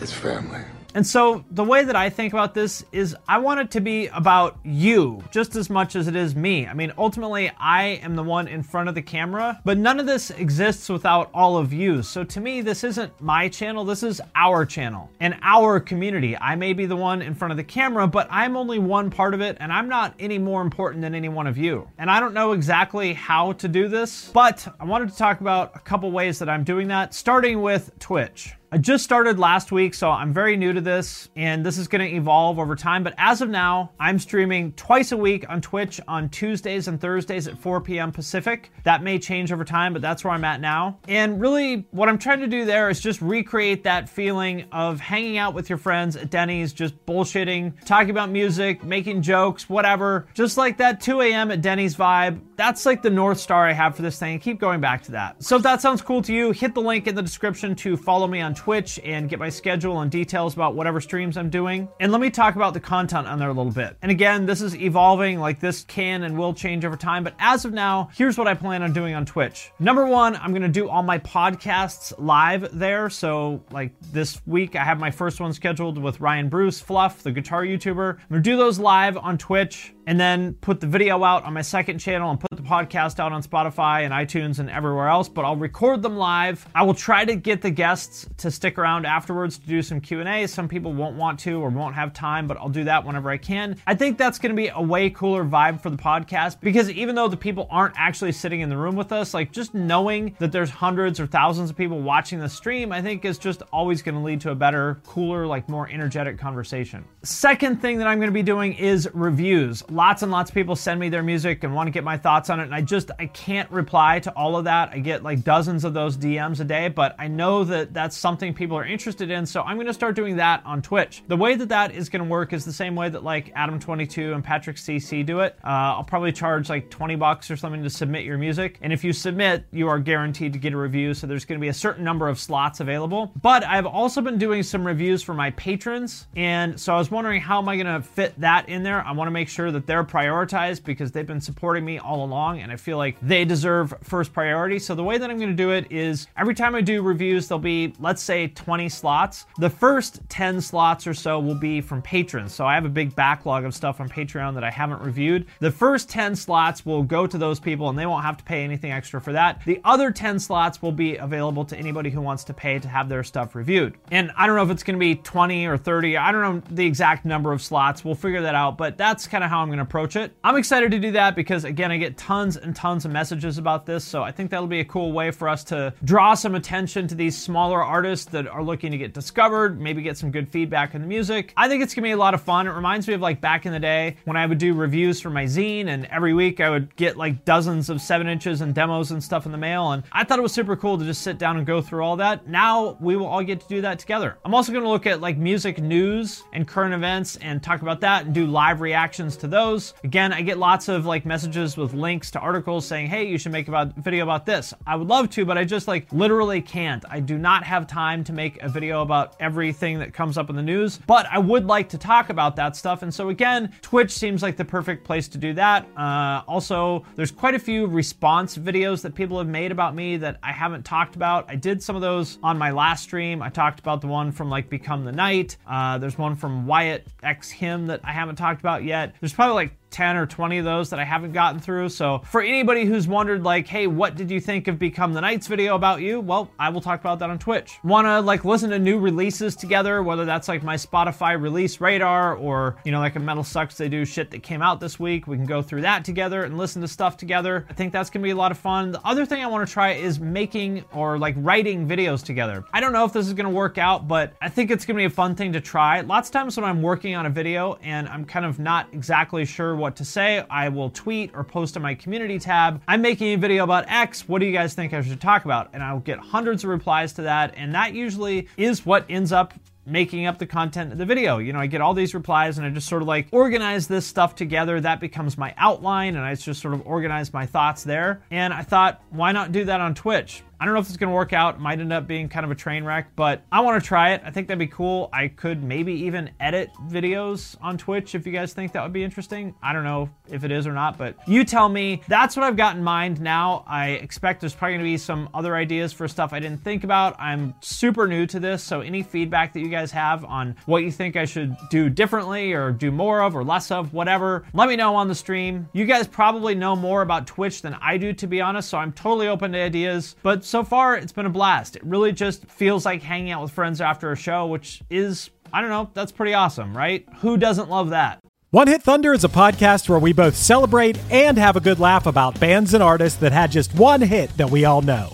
is 0.00 0.12
family. 0.12 0.62
And 0.94 1.06
so 1.06 1.44
the 1.50 1.64
way 1.64 1.84
that 1.84 1.94
I 1.94 2.08
think 2.08 2.32
about 2.32 2.54
this 2.54 2.84
is 2.92 3.14
I 3.28 3.38
want 3.38 3.60
it 3.60 3.70
to 3.72 3.80
be 3.80 4.06
about 4.08 4.58
you 4.64 5.22
just 5.30 5.54
as 5.54 5.68
much 5.68 5.94
as 5.94 6.08
it 6.08 6.16
is 6.16 6.34
me. 6.34 6.66
I 6.66 6.72
mean, 6.72 6.92
ultimately, 6.96 7.50
I 7.58 8.00
am 8.02 8.16
the 8.16 8.22
one 8.22 8.48
in 8.48 8.62
front 8.62 8.88
of 8.88 8.94
the 8.94 9.02
camera, 9.02 9.60
but 9.64 9.76
none 9.76 10.00
of 10.00 10.06
this 10.06 10.30
exists 10.30 10.88
without 10.88 11.30
all 11.34 11.58
of 11.58 11.74
you. 11.74 12.02
So 12.02 12.24
to 12.24 12.40
me, 12.40 12.62
this 12.62 12.84
isn't 12.84 13.20
my 13.20 13.48
channel, 13.48 13.84
this 13.84 14.02
is 14.02 14.20
our 14.34 14.64
channel 14.64 15.10
and 15.20 15.38
our 15.42 15.78
community. 15.78 16.36
I 16.38 16.56
may 16.56 16.72
be 16.72 16.86
the 16.86 16.96
one 16.96 17.20
in 17.20 17.34
front 17.34 17.52
of 17.52 17.58
the 17.58 17.64
camera, 17.64 18.06
but 18.06 18.26
I'm 18.30 18.56
only 18.56 18.78
one 18.78 19.10
part 19.10 19.34
of 19.34 19.40
it, 19.42 19.58
and 19.60 19.72
I'm 19.72 19.88
not 19.88 20.14
any 20.18 20.38
more 20.38 20.62
important 20.62 21.02
than 21.02 21.14
any 21.14 21.28
one 21.28 21.46
of 21.46 21.58
you. 21.58 21.88
And 21.98 22.10
I 22.10 22.18
don't 22.18 22.34
know 22.34 22.52
exactly 22.52 23.12
how 23.12 23.52
to 23.52 23.68
do 23.68 23.88
this, 23.88 24.30
but 24.32 24.66
I 24.80 24.84
wanted 24.84 25.10
to 25.10 25.16
talk 25.16 25.42
about 25.42 25.76
a 25.76 25.80
couple 25.80 26.10
ways 26.10 26.38
that 26.38 26.48
I'm 26.48 26.64
doing 26.64 26.88
that, 26.88 27.12
starting 27.12 27.60
with 27.60 27.96
Twitch. 27.98 28.54
I 28.70 28.76
just 28.76 29.02
started 29.02 29.38
last 29.38 29.72
week, 29.72 29.94
so 29.94 30.10
I'm 30.10 30.34
very 30.34 30.54
new 30.54 30.74
to 30.74 30.82
this, 30.82 31.30
and 31.34 31.64
this 31.64 31.78
is 31.78 31.88
going 31.88 32.06
to 32.06 32.14
evolve 32.14 32.58
over 32.58 32.76
time. 32.76 33.02
But 33.02 33.14
as 33.16 33.40
of 33.40 33.48
now, 33.48 33.92
I'm 33.98 34.18
streaming 34.18 34.72
twice 34.72 35.10
a 35.10 35.16
week 35.16 35.48
on 35.48 35.62
Twitch 35.62 36.02
on 36.06 36.28
Tuesdays 36.28 36.86
and 36.86 37.00
Thursdays 37.00 37.48
at 37.48 37.56
4 37.56 37.80
p.m. 37.80 38.12
Pacific. 38.12 38.70
That 38.84 39.02
may 39.02 39.18
change 39.18 39.52
over 39.52 39.64
time, 39.64 39.94
but 39.94 40.02
that's 40.02 40.22
where 40.22 40.34
I'm 40.34 40.44
at 40.44 40.60
now. 40.60 40.98
And 41.08 41.40
really, 41.40 41.86
what 41.92 42.10
I'm 42.10 42.18
trying 42.18 42.40
to 42.40 42.46
do 42.46 42.66
there 42.66 42.90
is 42.90 43.00
just 43.00 43.22
recreate 43.22 43.84
that 43.84 44.06
feeling 44.06 44.66
of 44.70 45.00
hanging 45.00 45.38
out 45.38 45.54
with 45.54 45.70
your 45.70 45.78
friends 45.78 46.14
at 46.16 46.28
Denny's, 46.28 46.74
just 46.74 46.94
bullshitting, 47.06 47.86
talking 47.86 48.10
about 48.10 48.28
music, 48.28 48.84
making 48.84 49.22
jokes, 49.22 49.70
whatever. 49.70 50.28
Just 50.34 50.58
like 50.58 50.76
that 50.76 51.00
2 51.00 51.22
a.m. 51.22 51.50
at 51.50 51.62
Denny's 51.62 51.96
vibe. 51.96 52.42
That's 52.56 52.84
like 52.84 53.00
the 53.00 53.08
North 53.08 53.40
Star 53.40 53.66
I 53.66 53.72
have 53.72 53.96
for 53.96 54.02
this 54.02 54.18
thing. 54.18 54.34
I 54.34 54.38
keep 54.38 54.60
going 54.60 54.82
back 54.82 55.04
to 55.04 55.12
that. 55.12 55.42
So 55.42 55.56
if 55.56 55.62
that 55.62 55.80
sounds 55.80 56.02
cool 56.02 56.20
to 56.20 56.34
you, 56.34 56.50
hit 56.50 56.74
the 56.74 56.82
link 56.82 57.06
in 57.06 57.14
the 57.14 57.22
description 57.22 57.74
to 57.76 57.96
follow 57.96 58.26
me 58.26 58.42
on 58.42 58.57
Twitch 58.58 58.98
and 59.04 59.28
get 59.28 59.38
my 59.38 59.48
schedule 59.48 60.00
and 60.00 60.10
details 60.10 60.54
about 60.54 60.74
whatever 60.74 61.00
streams 61.00 61.36
I'm 61.36 61.48
doing. 61.48 61.88
And 62.00 62.10
let 62.10 62.20
me 62.20 62.28
talk 62.28 62.56
about 62.56 62.74
the 62.74 62.80
content 62.80 63.28
on 63.28 63.38
there 63.38 63.48
a 63.48 63.52
little 63.52 63.72
bit. 63.72 63.96
And 64.02 64.10
again, 64.10 64.46
this 64.46 64.60
is 64.60 64.74
evolving, 64.74 65.38
like 65.38 65.60
this 65.60 65.84
can 65.84 66.24
and 66.24 66.36
will 66.36 66.52
change 66.52 66.84
over 66.84 66.96
time. 66.96 67.22
But 67.22 67.34
as 67.38 67.64
of 67.64 67.72
now, 67.72 68.10
here's 68.14 68.36
what 68.36 68.48
I 68.48 68.54
plan 68.54 68.82
on 68.82 68.92
doing 68.92 69.14
on 69.14 69.24
Twitch. 69.24 69.70
Number 69.78 70.06
one, 70.06 70.34
I'm 70.36 70.52
gonna 70.52 70.68
do 70.68 70.88
all 70.88 71.04
my 71.04 71.18
podcasts 71.20 72.12
live 72.18 72.76
there. 72.76 73.08
So, 73.08 73.62
like 73.70 73.92
this 74.12 74.40
week, 74.44 74.74
I 74.74 74.82
have 74.82 74.98
my 74.98 75.12
first 75.12 75.40
one 75.40 75.52
scheduled 75.52 75.96
with 75.96 76.20
Ryan 76.20 76.48
Bruce, 76.48 76.80
Fluff, 76.80 77.22
the 77.22 77.30
guitar 77.30 77.62
YouTuber. 77.62 78.14
I'm 78.14 78.28
gonna 78.28 78.42
do 78.42 78.56
those 78.56 78.80
live 78.80 79.16
on 79.16 79.38
Twitch 79.38 79.94
and 80.08 80.18
then 80.18 80.54
put 80.54 80.80
the 80.80 80.86
video 80.86 81.22
out 81.22 81.44
on 81.44 81.52
my 81.52 81.60
second 81.60 81.98
channel 81.98 82.30
and 82.30 82.40
put 82.40 82.50
the 82.52 82.62
podcast 82.62 83.20
out 83.20 83.30
on 83.30 83.42
Spotify 83.42 84.06
and 84.06 84.14
iTunes 84.14 84.58
and 84.58 84.70
everywhere 84.70 85.06
else, 85.06 85.28
but 85.28 85.44
I'll 85.44 85.54
record 85.54 86.00
them 86.00 86.16
live. 86.16 86.66
I 86.74 86.82
will 86.82 86.94
try 86.94 87.26
to 87.26 87.36
get 87.36 87.60
the 87.60 87.68
guests 87.68 88.26
to 88.38 88.50
stick 88.50 88.78
around 88.78 89.04
afterwards 89.04 89.58
to 89.58 89.66
do 89.66 89.82
some 89.82 90.00
Q&A. 90.00 90.46
Some 90.46 90.66
people 90.66 90.94
won't 90.94 91.16
want 91.16 91.38
to 91.40 91.60
or 91.60 91.68
won't 91.68 91.94
have 91.94 92.14
time, 92.14 92.46
but 92.46 92.56
I'll 92.56 92.70
do 92.70 92.84
that 92.84 93.04
whenever 93.04 93.28
I 93.28 93.36
can. 93.36 93.76
I 93.86 93.94
think 93.94 94.16
that's 94.16 94.38
going 94.38 94.48
to 94.48 94.56
be 94.56 94.68
a 94.68 94.80
way 94.80 95.10
cooler 95.10 95.44
vibe 95.44 95.82
for 95.82 95.90
the 95.90 95.98
podcast 95.98 96.58
because 96.62 96.90
even 96.90 97.14
though 97.14 97.28
the 97.28 97.36
people 97.36 97.68
aren't 97.70 97.94
actually 97.98 98.32
sitting 98.32 98.60
in 98.60 98.70
the 98.70 98.78
room 98.78 98.96
with 98.96 99.12
us, 99.12 99.34
like 99.34 99.52
just 99.52 99.74
knowing 99.74 100.34
that 100.38 100.52
there's 100.52 100.70
hundreds 100.70 101.20
or 101.20 101.26
thousands 101.26 101.68
of 101.68 101.76
people 101.76 102.00
watching 102.00 102.38
the 102.38 102.48
stream, 102.48 102.92
I 102.92 103.02
think 103.02 103.26
is 103.26 103.36
just 103.36 103.60
always 103.74 104.00
going 104.00 104.14
to 104.14 104.22
lead 104.22 104.40
to 104.40 104.52
a 104.52 104.54
better, 104.54 105.02
cooler, 105.04 105.46
like 105.46 105.68
more 105.68 105.86
energetic 105.90 106.38
conversation. 106.38 107.04
Second 107.24 107.82
thing 107.82 107.98
that 107.98 108.06
I'm 108.06 108.16
going 108.16 108.30
to 108.30 108.32
be 108.32 108.42
doing 108.42 108.72
is 108.72 109.06
reviews 109.12 109.82
lots 109.98 110.22
and 110.22 110.30
lots 110.30 110.48
of 110.48 110.54
people 110.54 110.76
send 110.76 111.00
me 111.00 111.08
their 111.08 111.24
music 111.24 111.64
and 111.64 111.74
want 111.74 111.88
to 111.88 111.90
get 111.90 112.04
my 112.04 112.16
thoughts 112.16 112.50
on 112.50 112.60
it 112.60 112.62
and 112.62 112.72
i 112.72 112.80
just 112.80 113.10
i 113.18 113.26
can't 113.26 113.68
reply 113.68 114.20
to 114.20 114.30
all 114.36 114.56
of 114.56 114.62
that. 114.64 114.90
I 114.92 115.00
get 115.00 115.24
like 115.24 115.42
dozens 115.42 115.82
of 115.82 115.92
those 115.92 116.16
dms 116.16 116.60
a 116.60 116.64
day 116.64 116.86
but 116.86 117.16
i 117.18 117.26
know 117.26 117.64
that 117.64 117.92
that's 117.92 118.16
something 118.16 118.54
people 118.54 118.76
are 118.78 118.84
interested 118.84 119.28
in 119.28 119.44
so 119.44 119.60
i'm 119.62 119.74
going 119.76 119.88
to 119.88 119.92
start 119.92 120.14
doing 120.14 120.36
that 120.36 120.62
on 120.64 120.82
twitch. 120.82 121.24
The 121.26 121.36
way 121.36 121.56
that 121.56 121.68
that 121.70 121.96
is 121.96 122.08
going 122.08 122.22
to 122.22 122.30
work 122.30 122.52
is 122.52 122.64
the 122.64 122.72
same 122.72 122.94
way 122.94 123.08
that 123.08 123.24
like 123.24 123.50
adam 123.56 123.80
22 123.80 124.34
and 124.34 124.44
patrick 124.44 124.76
cc 124.76 125.26
do 125.26 125.40
it. 125.40 125.58
Uh, 125.64 125.96
i'll 125.96 126.04
probably 126.04 126.30
charge 126.30 126.68
like 126.68 126.90
20 126.90 127.16
bucks 127.16 127.50
or 127.50 127.56
something 127.56 127.82
to 127.82 127.90
submit 127.90 128.24
your 128.24 128.38
music 128.38 128.78
and 128.82 128.92
if 128.92 129.02
you 129.02 129.12
submit 129.12 129.64
you 129.72 129.88
are 129.88 129.98
guaranteed 129.98 130.52
to 130.52 130.60
get 130.60 130.72
a 130.74 130.76
review 130.76 131.12
so 131.12 131.26
there's 131.26 131.44
going 131.44 131.58
to 131.58 131.64
be 131.64 131.70
a 131.70 131.74
certain 131.74 132.04
number 132.04 132.28
of 132.28 132.38
slots 132.38 132.78
available. 132.78 133.32
But 133.42 133.64
i've 133.64 133.86
also 133.86 134.20
been 134.20 134.38
doing 134.38 134.62
some 134.62 134.86
reviews 134.86 135.24
for 135.24 135.34
my 135.34 135.50
patrons 135.50 136.28
and 136.36 136.78
so 136.78 136.94
i 136.94 136.98
was 136.98 137.10
wondering 137.10 137.40
how 137.40 137.58
am 137.58 137.68
i 137.68 137.74
going 137.74 138.00
to 138.00 138.00
fit 138.00 138.38
that 138.40 138.68
in 138.68 138.84
there? 138.84 139.04
I 139.04 139.10
want 139.12 139.26
to 139.26 139.32
make 139.32 139.48
sure 139.48 139.72
that 139.72 139.87
they're 139.88 140.04
prioritized 140.04 140.84
because 140.84 141.10
they've 141.10 141.26
been 141.26 141.40
supporting 141.40 141.84
me 141.84 141.98
all 141.98 142.24
along 142.24 142.60
and 142.60 142.70
I 142.70 142.76
feel 142.76 142.98
like 142.98 143.16
they 143.20 143.44
deserve 143.44 143.92
first 144.02 144.32
priority. 144.32 144.78
So 144.78 144.94
the 144.94 145.02
way 145.02 145.18
that 145.18 145.28
I'm 145.28 145.38
going 145.38 145.48
to 145.48 145.56
do 145.56 145.70
it 145.70 145.90
is 145.90 146.28
every 146.36 146.54
time 146.54 146.74
I 146.74 146.82
do 146.82 147.02
reviews, 147.02 147.48
there'll 147.48 147.58
be, 147.58 147.94
let's 147.98 148.22
say, 148.22 148.48
20 148.48 148.88
slots. 148.90 149.46
The 149.58 149.70
first 149.70 150.20
10 150.28 150.60
slots 150.60 151.06
or 151.06 151.14
so 151.14 151.40
will 151.40 151.54
be 151.54 151.80
from 151.80 152.02
patrons. 152.02 152.54
So 152.54 152.66
I 152.66 152.74
have 152.74 152.84
a 152.84 152.90
big 152.90 153.16
backlog 153.16 153.64
of 153.64 153.74
stuff 153.74 153.98
on 154.00 154.08
Patreon 154.08 154.54
that 154.54 154.62
I 154.62 154.70
haven't 154.70 155.00
reviewed. 155.00 155.46
The 155.60 155.70
first 155.70 156.10
10 156.10 156.36
slots 156.36 156.84
will 156.84 157.02
go 157.02 157.26
to 157.26 157.38
those 157.38 157.58
people 157.58 157.88
and 157.88 157.98
they 157.98 158.06
won't 158.06 158.24
have 158.24 158.36
to 158.36 158.44
pay 158.44 158.62
anything 158.62 158.92
extra 158.92 159.20
for 159.20 159.32
that. 159.32 159.62
The 159.64 159.80
other 159.84 160.10
10 160.10 160.38
slots 160.38 160.82
will 160.82 160.92
be 160.92 161.16
available 161.16 161.64
to 161.64 161.76
anybody 161.76 162.10
who 162.10 162.20
wants 162.20 162.44
to 162.44 162.54
pay 162.54 162.78
to 162.78 162.88
have 162.88 163.08
their 163.08 163.24
stuff 163.24 163.54
reviewed. 163.54 163.96
And 164.10 164.30
I 164.36 164.46
don't 164.46 164.56
know 164.56 164.62
if 164.62 164.70
it's 164.70 164.82
going 164.82 164.96
to 164.96 165.00
be 165.00 165.14
20 165.14 165.66
or 165.66 165.78
30. 165.78 166.18
I 166.18 166.30
don't 166.30 166.42
know 166.42 166.62
the 166.70 166.84
exact 166.84 167.24
number 167.24 167.52
of 167.52 167.62
slots. 167.62 168.04
We'll 168.04 168.14
figure 168.14 168.42
that 168.42 168.54
out, 168.54 168.76
but 168.76 168.98
that's 168.98 169.26
kind 169.26 169.42
of 169.42 169.48
how 169.48 169.60
I'm 169.60 169.68
going 169.68 169.77
approach 169.80 170.16
it. 170.16 170.32
I'm 170.44 170.56
excited 170.56 170.90
to 170.92 170.98
do 170.98 171.10
that 171.12 171.36
because, 171.36 171.64
again, 171.64 171.90
I 171.90 171.96
get 171.96 172.16
tons 172.16 172.56
and 172.56 172.74
tons 172.74 173.04
of 173.04 173.10
messages 173.10 173.58
about 173.58 173.86
this. 173.86 174.04
So 174.04 174.22
I 174.22 174.32
think 174.32 174.50
that'll 174.50 174.66
be 174.66 174.80
a 174.80 174.84
cool 174.84 175.12
way 175.12 175.30
for 175.30 175.48
us 175.48 175.64
to 175.64 175.92
draw 176.04 176.34
some 176.34 176.54
attention 176.54 177.06
to 177.08 177.14
these 177.14 177.36
smaller 177.36 177.82
artists 177.82 178.26
that 178.26 178.46
are 178.46 178.62
looking 178.62 178.90
to 178.92 178.98
get 178.98 179.14
discovered, 179.14 179.80
maybe 179.80 180.02
get 180.02 180.16
some 180.16 180.30
good 180.30 180.48
feedback 180.48 180.94
in 180.94 181.02
the 181.02 181.06
music. 181.06 181.52
I 181.56 181.68
think 181.68 181.82
it's 181.82 181.94
gonna 181.94 182.06
be 182.06 182.12
a 182.12 182.16
lot 182.16 182.34
of 182.34 182.42
fun. 182.42 182.66
It 182.66 182.72
reminds 182.72 183.08
me 183.08 183.14
of 183.14 183.20
like 183.20 183.40
back 183.40 183.66
in 183.66 183.72
the 183.72 183.80
day 183.80 184.16
when 184.24 184.36
I 184.36 184.46
would 184.46 184.58
do 184.58 184.74
reviews 184.74 185.20
for 185.20 185.30
my 185.30 185.44
zine, 185.44 185.88
and 185.88 186.06
every 186.06 186.34
week 186.34 186.60
I 186.60 186.70
would 186.70 186.94
get 186.96 187.16
like 187.16 187.44
dozens 187.44 187.90
of 187.90 188.00
seven 188.00 188.28
inches 188.28 188.60
and 188.60 188.74
demos 188.74 189.10
and 189.10 189.22
stuff 189.22 189.46
in 189.46 189.52
the 189.52 189.58
mail. 189.58 189.92
And 189.92 190.02
I 190.12 190.24
thought 190.24 190.38
it 190.38 190.42
was 190.42 190.52
super 190.52 190.76
cool 190.76 190.98
to 190.98 191.04
just 191.04 191.22
sit 191.22 191.38
down 191.38 191.56
and 191.56 191.66
go 191.66 191.80
through 191.80 192.02
all 192.02 192.16
that. 192.16 192.48
Now 192.48 192.96
we 193.00 193.16
will 193.16 193.26
all 193.26 193.42
get 193.42 193.60
to 193.60 193.68
do 193.68 193.80
that 193.82 193.98
together. 193.98 194.38
I'm 194.44 194.54
also 194.54 194.72
gonna 194.72 194.88
look 194.88 195.06
at 195.06 195.20
like 195.20 195.36
music 195.36 195.78
news 195.78 196.44
and 196.52 196.66
current 196.66 196.94
events 196.94 197.36
and 197.36 197.62
talk 197.62 197.82
about 197.82 198.00
that 198.00 198.26
and 198.26 198.34
do 198.34 198.46
live 198.46 198.80
reactions 198.80 199.36
to 199.38 199.46
those 199.46 199.57
those. 199.58 199.94
Again, 200.04 200.32
I 200.32 200.42
get 200.42 200.56
lots 200.58 200.88
of 200.88 201.04
like 201.04 201.26
messages 201.26 201.76
with 201.76 201.92
links 201.92 202.30
to 202.32 202.38
articles 202.38 202.86
saying, 202.86 203.08
"Hey, 203.08 203.26
you 203.26 203.38
should 203.38 203.52
make 203.52 203.68
a 203.68 203.92
video 203.96 204.22
about 204.22 204.46
this." 204.46 204.72
I 204.86 204.94
would 204.94 205.08
love 205.08 205.30
to, 205.30 205.44
but 205.44 205.58
I 205.58 205.64
just 205.64 205.88
like 205.88 206.06
literally 206.12 206.60
can't. 206.60 207.04
I 207.10 207.18
do 207.20 207.36
not 207.38 207.64
have 207.64 207.86
time 207.86 208.22
to 208.24 208.32
make 208.32 208.62
a 208.62 208.68
video 208.68 209.02
about 209.02 209.34
everything 209.40 209.98
that 209.98 210.12
comes 210.12 210.38
up 210.38 210.48
in 210.48 210.56
the 210.56 210.62
news, 210.62 211.00
but 211.06 211.26
I 211.30 211.38
would 211.38 211.66
like 211.66 211.88
to 211.90 211.98
talk 211.98 212.30
about 212.30 212.54
that 212.56 212.76
stuff. 212.76 213.02
And 213.02 213.12
so 213.12 213.30
again, 213.30 213.72
Twitch 213.82 214.12
seems 214.12 214.42
like 214.42 214.56
the 214.56 214.64
perfect 214.64 215.04
place 215.04 215.26
to 215.28 215.38
do 215.38 215.52
that. 215.54 215.86
Uh, 215.96 216.42
also, 216.46 217.04
there's 217.16 217.32
quite 217.32 217.54
a 217.56 217.58
few 217.58 217.86
response 217.86 218.56
videos 218.56 219.02
that 219.02 219.14
people 219.14 219.38
have 219.38 219.48
made 219.48 219.72
about 219.72 219.94
me 219.94 220.16
that 220.18 220.38
I 220.42 220.52
haven't 220.52 220.84
talked 220.84 221.16
about. 221.16 221.46
I 221.48 221.56
did 221.56 221.82
some 221.82 221.96
of 221.96 222.02
those 222.02 222.38
on 222.44 222.58
my 222.58 222.70
last 222.70 223.02
stream. 223.02 223.42
I 223.42 223.48
talked 223.48 223.80
about 223.80 224.00
the 224.00 224.06
one 224.06 224.30
from 224.30 224.50
like 224.50 224.70
Become 224.70 225.04
the 225.04 225.12
Knight. 225.12 225.56
Uh, 225.66 225.98
there's 225.98 226.16
one 226.16 226.36
from 226.36 226.66
Wyatt 226.66 227.08
X 227.22 227.50
Him 227.50 227.86
that 227.88 228.00
I 228.04 228.12
haven't 228.12 228.36
talked 228.36 228.60
about 228.60 228.84
yet. 228.84 229.14
There's 229.20 229.32
probably 229.32 229.47
like 229.54 229.77
10 229.90 230.16
or 230.16 230.26
20 230.26 230.58
of 230.58 230.64
those 230.64 230.90
that 230.90 230.98
I 230.98 231.04
haven't 231.04 231.32
gotten 231.32 231.60
through. 231.60 231.88
So 231.88 232.20
for 232.24 232.40
anybody 232.40 232.84
who's 232.84 233.08
wondered 233.08 233.42
like, 233.42 233.66
hey, 233.66 233.86
what 233.86 234.16
did 234.16 234.30
you 234.30 234.40
think 234.40 234.68
of 234.68 234.78
Become 234.78 235.14
the 235.14 235.20
Knight's 235.20 235.46
video 235.46 235.74
about 235.74 236.00
you? 236.00 236.20
Well, 236.20 236.50
I 236.58 236.68
will 236.68 236.80
talk 236.80 237.00
about 237.00 237.18
that 237.20 237.30
on 237.30 237.38
Twitch. 237.38 237.78
Wanna 237.82 238.20
like 238.20 238.44
listen 238.44 238.70
to 238.70 238.78
new 238.78 238.98
releases 238.98 239.56
together, 239.56 240.02
whether 240.02 240.24
that's 240.24 240.48
like 240.48 240.62
my 240.62 240.76
Spotify 240.76 241.40
release 241.40 241.80
radar 241.80 242.34
or, 242.34 242.76
you 242.84 242.92
know, 242.92 243.00
like 243.00 243.16
a 243.16 243.20
Metal 243.20 243.44
Sucks, 243.44 243.76
they 243.76 243.88
do 243.88 244.04
shit 244.04 244.30
that 244.30 244.42
came 244.42 244.62
out 244.62 244.80
this 244.80 244.98
week. 245.00 245.26
We 245.26 245.36
can 245.36 245.46
go 245.46 245.62
through 245.62 245.82
that 245.82 246.04
together 246.04 246.44
and 246.44 246.58
listen 246.58 246.82
to 246.82 246.88
stuff 246.88 247.16
together. 247.16 247.66
I 247.68 247.72
think 247.72 247.92
that's 247.92 248.10
gonna 248.10 248.24
be 248.24 248.30
a 248.30 248.36
lot 248.36 248.52
of 248.52 248.58
fun. 248.58 248.92
The 248.92 249.06
other 249.06 249.24
thing 249.24 249.42
I 249.42 249.46
wanna 249.46 249.66
try 249.66 249.92
is 249.92 250.20
making 250.20 250.84
or 250.92 251.18
like 251.18 251.34
writing 251.38 251.88
videos 251.88 252.24
together. 252.24 252.64
I 252.72 252.80
don't 252.80 252.92
know 252.92 253.04
if 253.04 253.12
this 253.12 253.26
is 253.26 253.34
gonna 253.34 253.50
work 253.50 253.78
out, 253.78 254.06
but 254.08 254.34
I 254.40 254.48
think 254.48 254.70
it's 254.70 254.84
gonna 254.84 254.98
be 254.98 255.04
a 255.04 255.10
fun 255.10 255.34
thing 255.34 255.52
to 255.52 255.60
try. 255.60 256.00
Lots 256.02 256.28
of 256.28 256.32
times 256.32 256.56
when 256.56 256.64
I'm 256.64 256.82
working 256.82 257.14
on 257.14 257.26
a 257.26 257.30
video 257.30 257.78
and 257.82 258.08
I'm 258.08 258.24
kind 258.24 258.44
of 258.44 258.58
not 258.58 258.88
exactly 258.92 259.44
sure 259.44 259.77
what 259.78 259.96
to 259.96 260.04
say, 260.04 260.44
I 260.50 260.68
will 260.68 260.90
tweet 260.90 261.30
or 261.34 261.44
post 261.44 261.76
on 261.76 261.82
my 261.82 261.94
community 261.94 262.38
tab, 262.38 262.82
I'm 262.86 263.00
making 263.00 263.28
a 263.28 263.36
video 263.36 263.64
about 263.64 263.88
X. 263.88 264.28
What 264.28 264.40
do 264.40 264.46
you 264.46 264.52
guys 264.52 264.74
think 264.74 264.92
I 264.92 265.00
should 265.02 265.20
talk 265.20 265.44
about? 265.44 265.70
And 265.72 265.82
I'll 265.82 266.00
get 266.00 266.18
hundreds 266.18 266.64
of 266.64 266.70
replies 266.70 267.12
to 267.14 267.22
that. 267.22 267.54
And 267.56 267.74
that 267.74 267.94
usually 267.94 268.48
is 268.56 268.84
what 268.84 269.06
ends 269.08 269.32
up 269.32 269.54
making 269.86 270.26
up 270.26 270.38
the 270.38 270.46
content 270.46 270.92
of 270.92 270.98
the 270.98 271.06
video. 271.06 271.38
You 271.38 271.52
know, 271.52 271.60
I 271.60 271.66
get 271.66 271.80
all 271.80 271.94
these 271.94 272.14
replies 272.14 272.58
and 272.58 272.66
I 272.66 272.70
just 272.70 272.88
sort 272.88 273.02
of 273.02 273.08
like 273.08 273.28
organize 273.32 273.88
this 273.88 274.06
stuff 274.06 274.34
together. 274.34 274.80
That 274.80 275.00
becomes 275.00 275.38
my 275.38 275.54
outline 275.56 276.16
and 276.16 276.24
I 276.24 276.34
just 276.34 276.60
sort 276.60 276.74
of 276.74 276.86
organize 276.86 277.32
my 277.32 277.46
thoughts 277.46 277.84
there. 277.84 278.22
And 278.30 278.52
I 278.52 278.62
thought, 278.62 279.02
why 279.10 279.32
not 279.32 279.52
do 279.52 279.64
that 279.64 279.80
on 279.80 279.94
Twitch? 279.94 280.42
I 280.60 280.64
don't 280.64 280.74
know 280.74 280.80
if 280.80 280.88
it's 280.88 280.96
going 280.96 281.10
to 281.10 281.14
work 281.14 281.32
out. 281.32 281.56
It 281.56 281.60
might 281.60 281.78
end 281.78 281.92
up 281.92 282.06
being 282.06 282.28
kind 282.28 282.44
of 282.44 282.50
a 282.50 282.54
train 282.54 282.84
wreck, 282.84 283.14
but 283.14 283.42
I 283.52 283.60
want 283.60 283.80
to 283.80 283.86
try 283.86 284.12
it. 284.12 284.22
I 284.24 284.30
think 284.30 284.48
that'd 284.48 284.58
be 284.58 284.66
cool. 284.66 285.08
I 285.12 285.28
could 285.28 285.62
maybe 285.62 285.92
even 285.92 286.30
edit 286.40 286.70
videos 286.88 287.56
on 287.62 287.78
Twitch 287.78 288.14
if 288.14 288.26
you 288.26 288.32
guys 288.32 288.52
think 288.52 288.72
that 288.72 288.82
would 288.82 288.92
be 288.92 289.04
interesting. 289.04 289.54
I 289.62 289.72
don't 289.72 289.84
know 289.84 290.10
if 290.28 290.42
it 290.42 290.50
is 290.50 290.66
or 290.66 290.72
not, 290.72 290.98
but 290.98 291.16
you 291.28 291.44
tell 291.44 291.68
me. 291.68 292.02
That's 292.08 292.36
what 292.36 292.44
I've 292.44 292.56
got 292.56 292.76
in 292.76 292.82
mind 292.82 293.20
now. 293.20 293.64
I 293.68 293.90
expect 293.90 294.40
there's 294.40 294.54
probably 294.54 294.74
going 294.74 294.86
to 294.86 294.90
be 294.92 294.98
some 294.98 295.28
other 295.32 295.54
ideas 295.54 295.92
for 295.92 296.08
stuff 296.08 296.32
I 296.32 296.40
didn't 296.40 296.64
think 296.64 296.82
about. 296.82 297.14
I'm 297.20 297.54
super 297.60 298.08
new 298.08 298.26
to 298.26 298.40
this, 298.40 298.62
so 298.62 298.80
any 298.80 299.02
feedback 299.02 299.52
that 299.52 299.60
you 299.60 299.68
guys 299.68 299.92
have 299.92 300.24
on 300.24 300.56
what 300.66 300.82
you 300.82 300.90
think 300.90 301.16
I 301.16 301.24
should 301.24 301.56
do 301.70 301.88
differently 301.88 302.52
or 302.52 302.72
do 302.72 302.90
more 302.90 303.22
of 303.22 303.36
or 303.36 303.44
less 303.44 303.70
of, 303.70 303.92
whatever, 303.92 304.44
let 304.54 304.68
me 304.68 304.74
know 304.76 304.96
on 304.96 305.06
the 305.06 305.14
stream. 305.14 305.68
You 305.72 305.84
guys 305.84 306.08
probably 306.08 306.54
know 306.54 306.74
more 306.74 307.02
about 307.02 307.26
Twitch 307.26 307.62
than 307.62 307.74
I 307.74 307.96
do, 307.96 308.12
to 308.14 308.26
be 308.26 308.40
honest, 308.40 308.68
so 308.68 308.78
I'm 308.78 308.92
totally 308.92 309.28
open 309.28 309.52
to 309.52 309.58
ideas. 309.58 310.16
But 310.22 310.44
so 310.48 310.64
far, 310.64 310.96
it's 310.96 311.12
been 311.12 311.26
a 311.26 311.30
blast. 311.30 311.76
It 311.76 311.84
really 311.84 312.12
just 312.12 312.44
feels 312.46 312.84
like 312.84 313.02
hanging 313.02 313.30
out 313.30 313.42
with 313.42 313.52
friends 313.52 313.80
after 313.80 314.10
a 314.10 314.16
show, 314.16 314.46
which 314.46 314.82
is, 314.90 315.30
I 315.52 315.60
don't 315.60 315.70
know, 315.70 315.90
that's 315.94 316.12
pretty 316.12 316.34
awesome, 316.34 316.76
right? 316.76 317.06
Who 317.18 317.36
doesn't 317.36 317.68
love 317.68 317.90
that? 317.90 318.20
One 318.50 318.66
Hit 318.66 318.82
Thunder 318.82 319.12
is 319.12 319.24
a 319.24 319.28
podcast 319.28 319.90
where 319.90 319.98
we 319.98 320.14
both 320.14 320.34
celebrate 320.34 320.98
and 321.10 321.36
have 321.36 321.56
a 321.56 321.60
good 321.60 321.78
laugh 321.78 322.06
about 322.06 322.40
bands 322.40 322.72
and 322.72 322.82
artists 322.82 323.18
that 323.20 323.30
had 323.30 323.50
just 323.50 323.74
one 323.74 324.00
hit 324.00 324.34
that 324.38 324.50
we 324.50 324.64
all 324.64 324.80
know. 324.80 325.12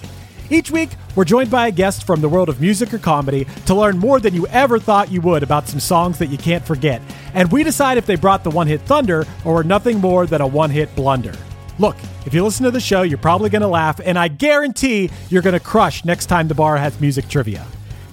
Each 0.51 0.71
week, 0.71 0.91
we're 1.17 1.25
joined 1.25 1.51
by 1.51 1.67
a 1.67 1.73
guest 1.73 2.07
from 2.07 2.21
the 2.21 2.29
world 2.29 2.49
of 2.49 2.61
music 2.61 2.95
or 2.95 2.99
comedy 2.99 3.47
to 3.67 3.75
learn 3.75 3.99
more 3.99 4.21
than 4.21 4.35
you 4.35 4.47
ever 4.49 4.79
thought 4.79 5.11
you 5.11 5.21
would 5.23 5.43
about 5.43 5.67
some 5.67 5.81
songs 5.81 6.19
that 6.19 6.29
you 6.29 6.39
can't 6.39 6.65
forget. 6.65 7.03
And 7.33 7.51
we 7.51 7.65
decide 7.65 7.99
if 7.99 8.07
they 8.07 8.15
brought 8.15 8.45
the 8.45 8.51
one 8.51 8.69
hit 8.69 8.83
thunder 8.83 9.27
or 9.45 9.55
were 9.55 9.65
nothing 9.65 10.01
more 10.01 10.27
than 10.27 10.41
a 10.41 10.47
one 10.47 10.71
hit 10.71 10.95
blunder. 10.95 11.35
Look, 11.79 11.97
if 12.25 12.35
you 12.35 12.45
listen 12.45 12.65
to 12.65 12.71
the 12.71 12.81
show, 12.81 13.03
you're 13.03 13.19
probably 13.19 13.51
going 13.51 13.63
to 13.63 13.69
laugh, 13.69 14.01
and 14.05 14.19
I 14.19 14.29
guarantee 14.29 15.11
you're 15.29 15.43
going 15.43 15.55
to 15.55 15.61
crush 15.61 16.05
next 16.05 16.27
time 16.27 16.49
the 16.49 16.55
bar 16.55 16.77
has 16.77 17.01
music 17.01 17.29
trivia. 17.29 17.67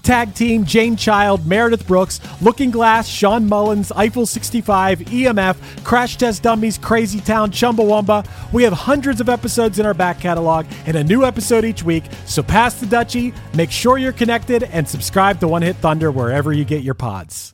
Tag 0.03 0.33
Team, 0.33 0.65
Jane 0.65 0.95
Child, 0.95 1.45
Meredith 1.45 1.85
Brooks, 1.85 2.19
Looking 2.41 2.71
Glass, 2.71 3.07
Shawn 3.07 3.47
Mullins, 3.47 3.91
Eiffel 3.91 4.25
65, 4.25 4.99
EMF, 4.99 5.83
Crash 5.83 6.17
Test 6.17 6.41
Dummies, 6.41 6.79
Crazy 6.79 7.21
Town, 7.21 7.51
Chumbawamba. 7.51 8.27
We 8.51 8.63
have 8.63 8.73
hundreds 8.73 9.21
of 9.21 9.29
episodes 9.29 9.77
in 9.77 9.85
our 9.85 9.93
back 9.93 10.19
catalog 10.19 10.65
and 10.87 10.97
a 10.97 11.03
new 11.03 11.23
episode 11.23 11.65
each 11.65 11.83
week, 11.83 12.05
so 12.25 12.41
pass 12.41 12.79
the 12.79 12.87
Dutchie, 12.87 13.35
make 13.53 13.69
sure 13.69 13.99
you're 13.99 14.11
connected, 14.11 14.63
and 14.63 14.87
subscribe 14.87 15.39
to 15.41 15.47
One 15.47 15.61
Hit 15.61 15.75
Thunder 15.75 16.11
wherever 16.11 16.51
you 16.51 16.65
get 16.65 16.81
your 16.81 16.95
pods. 16.95 17.53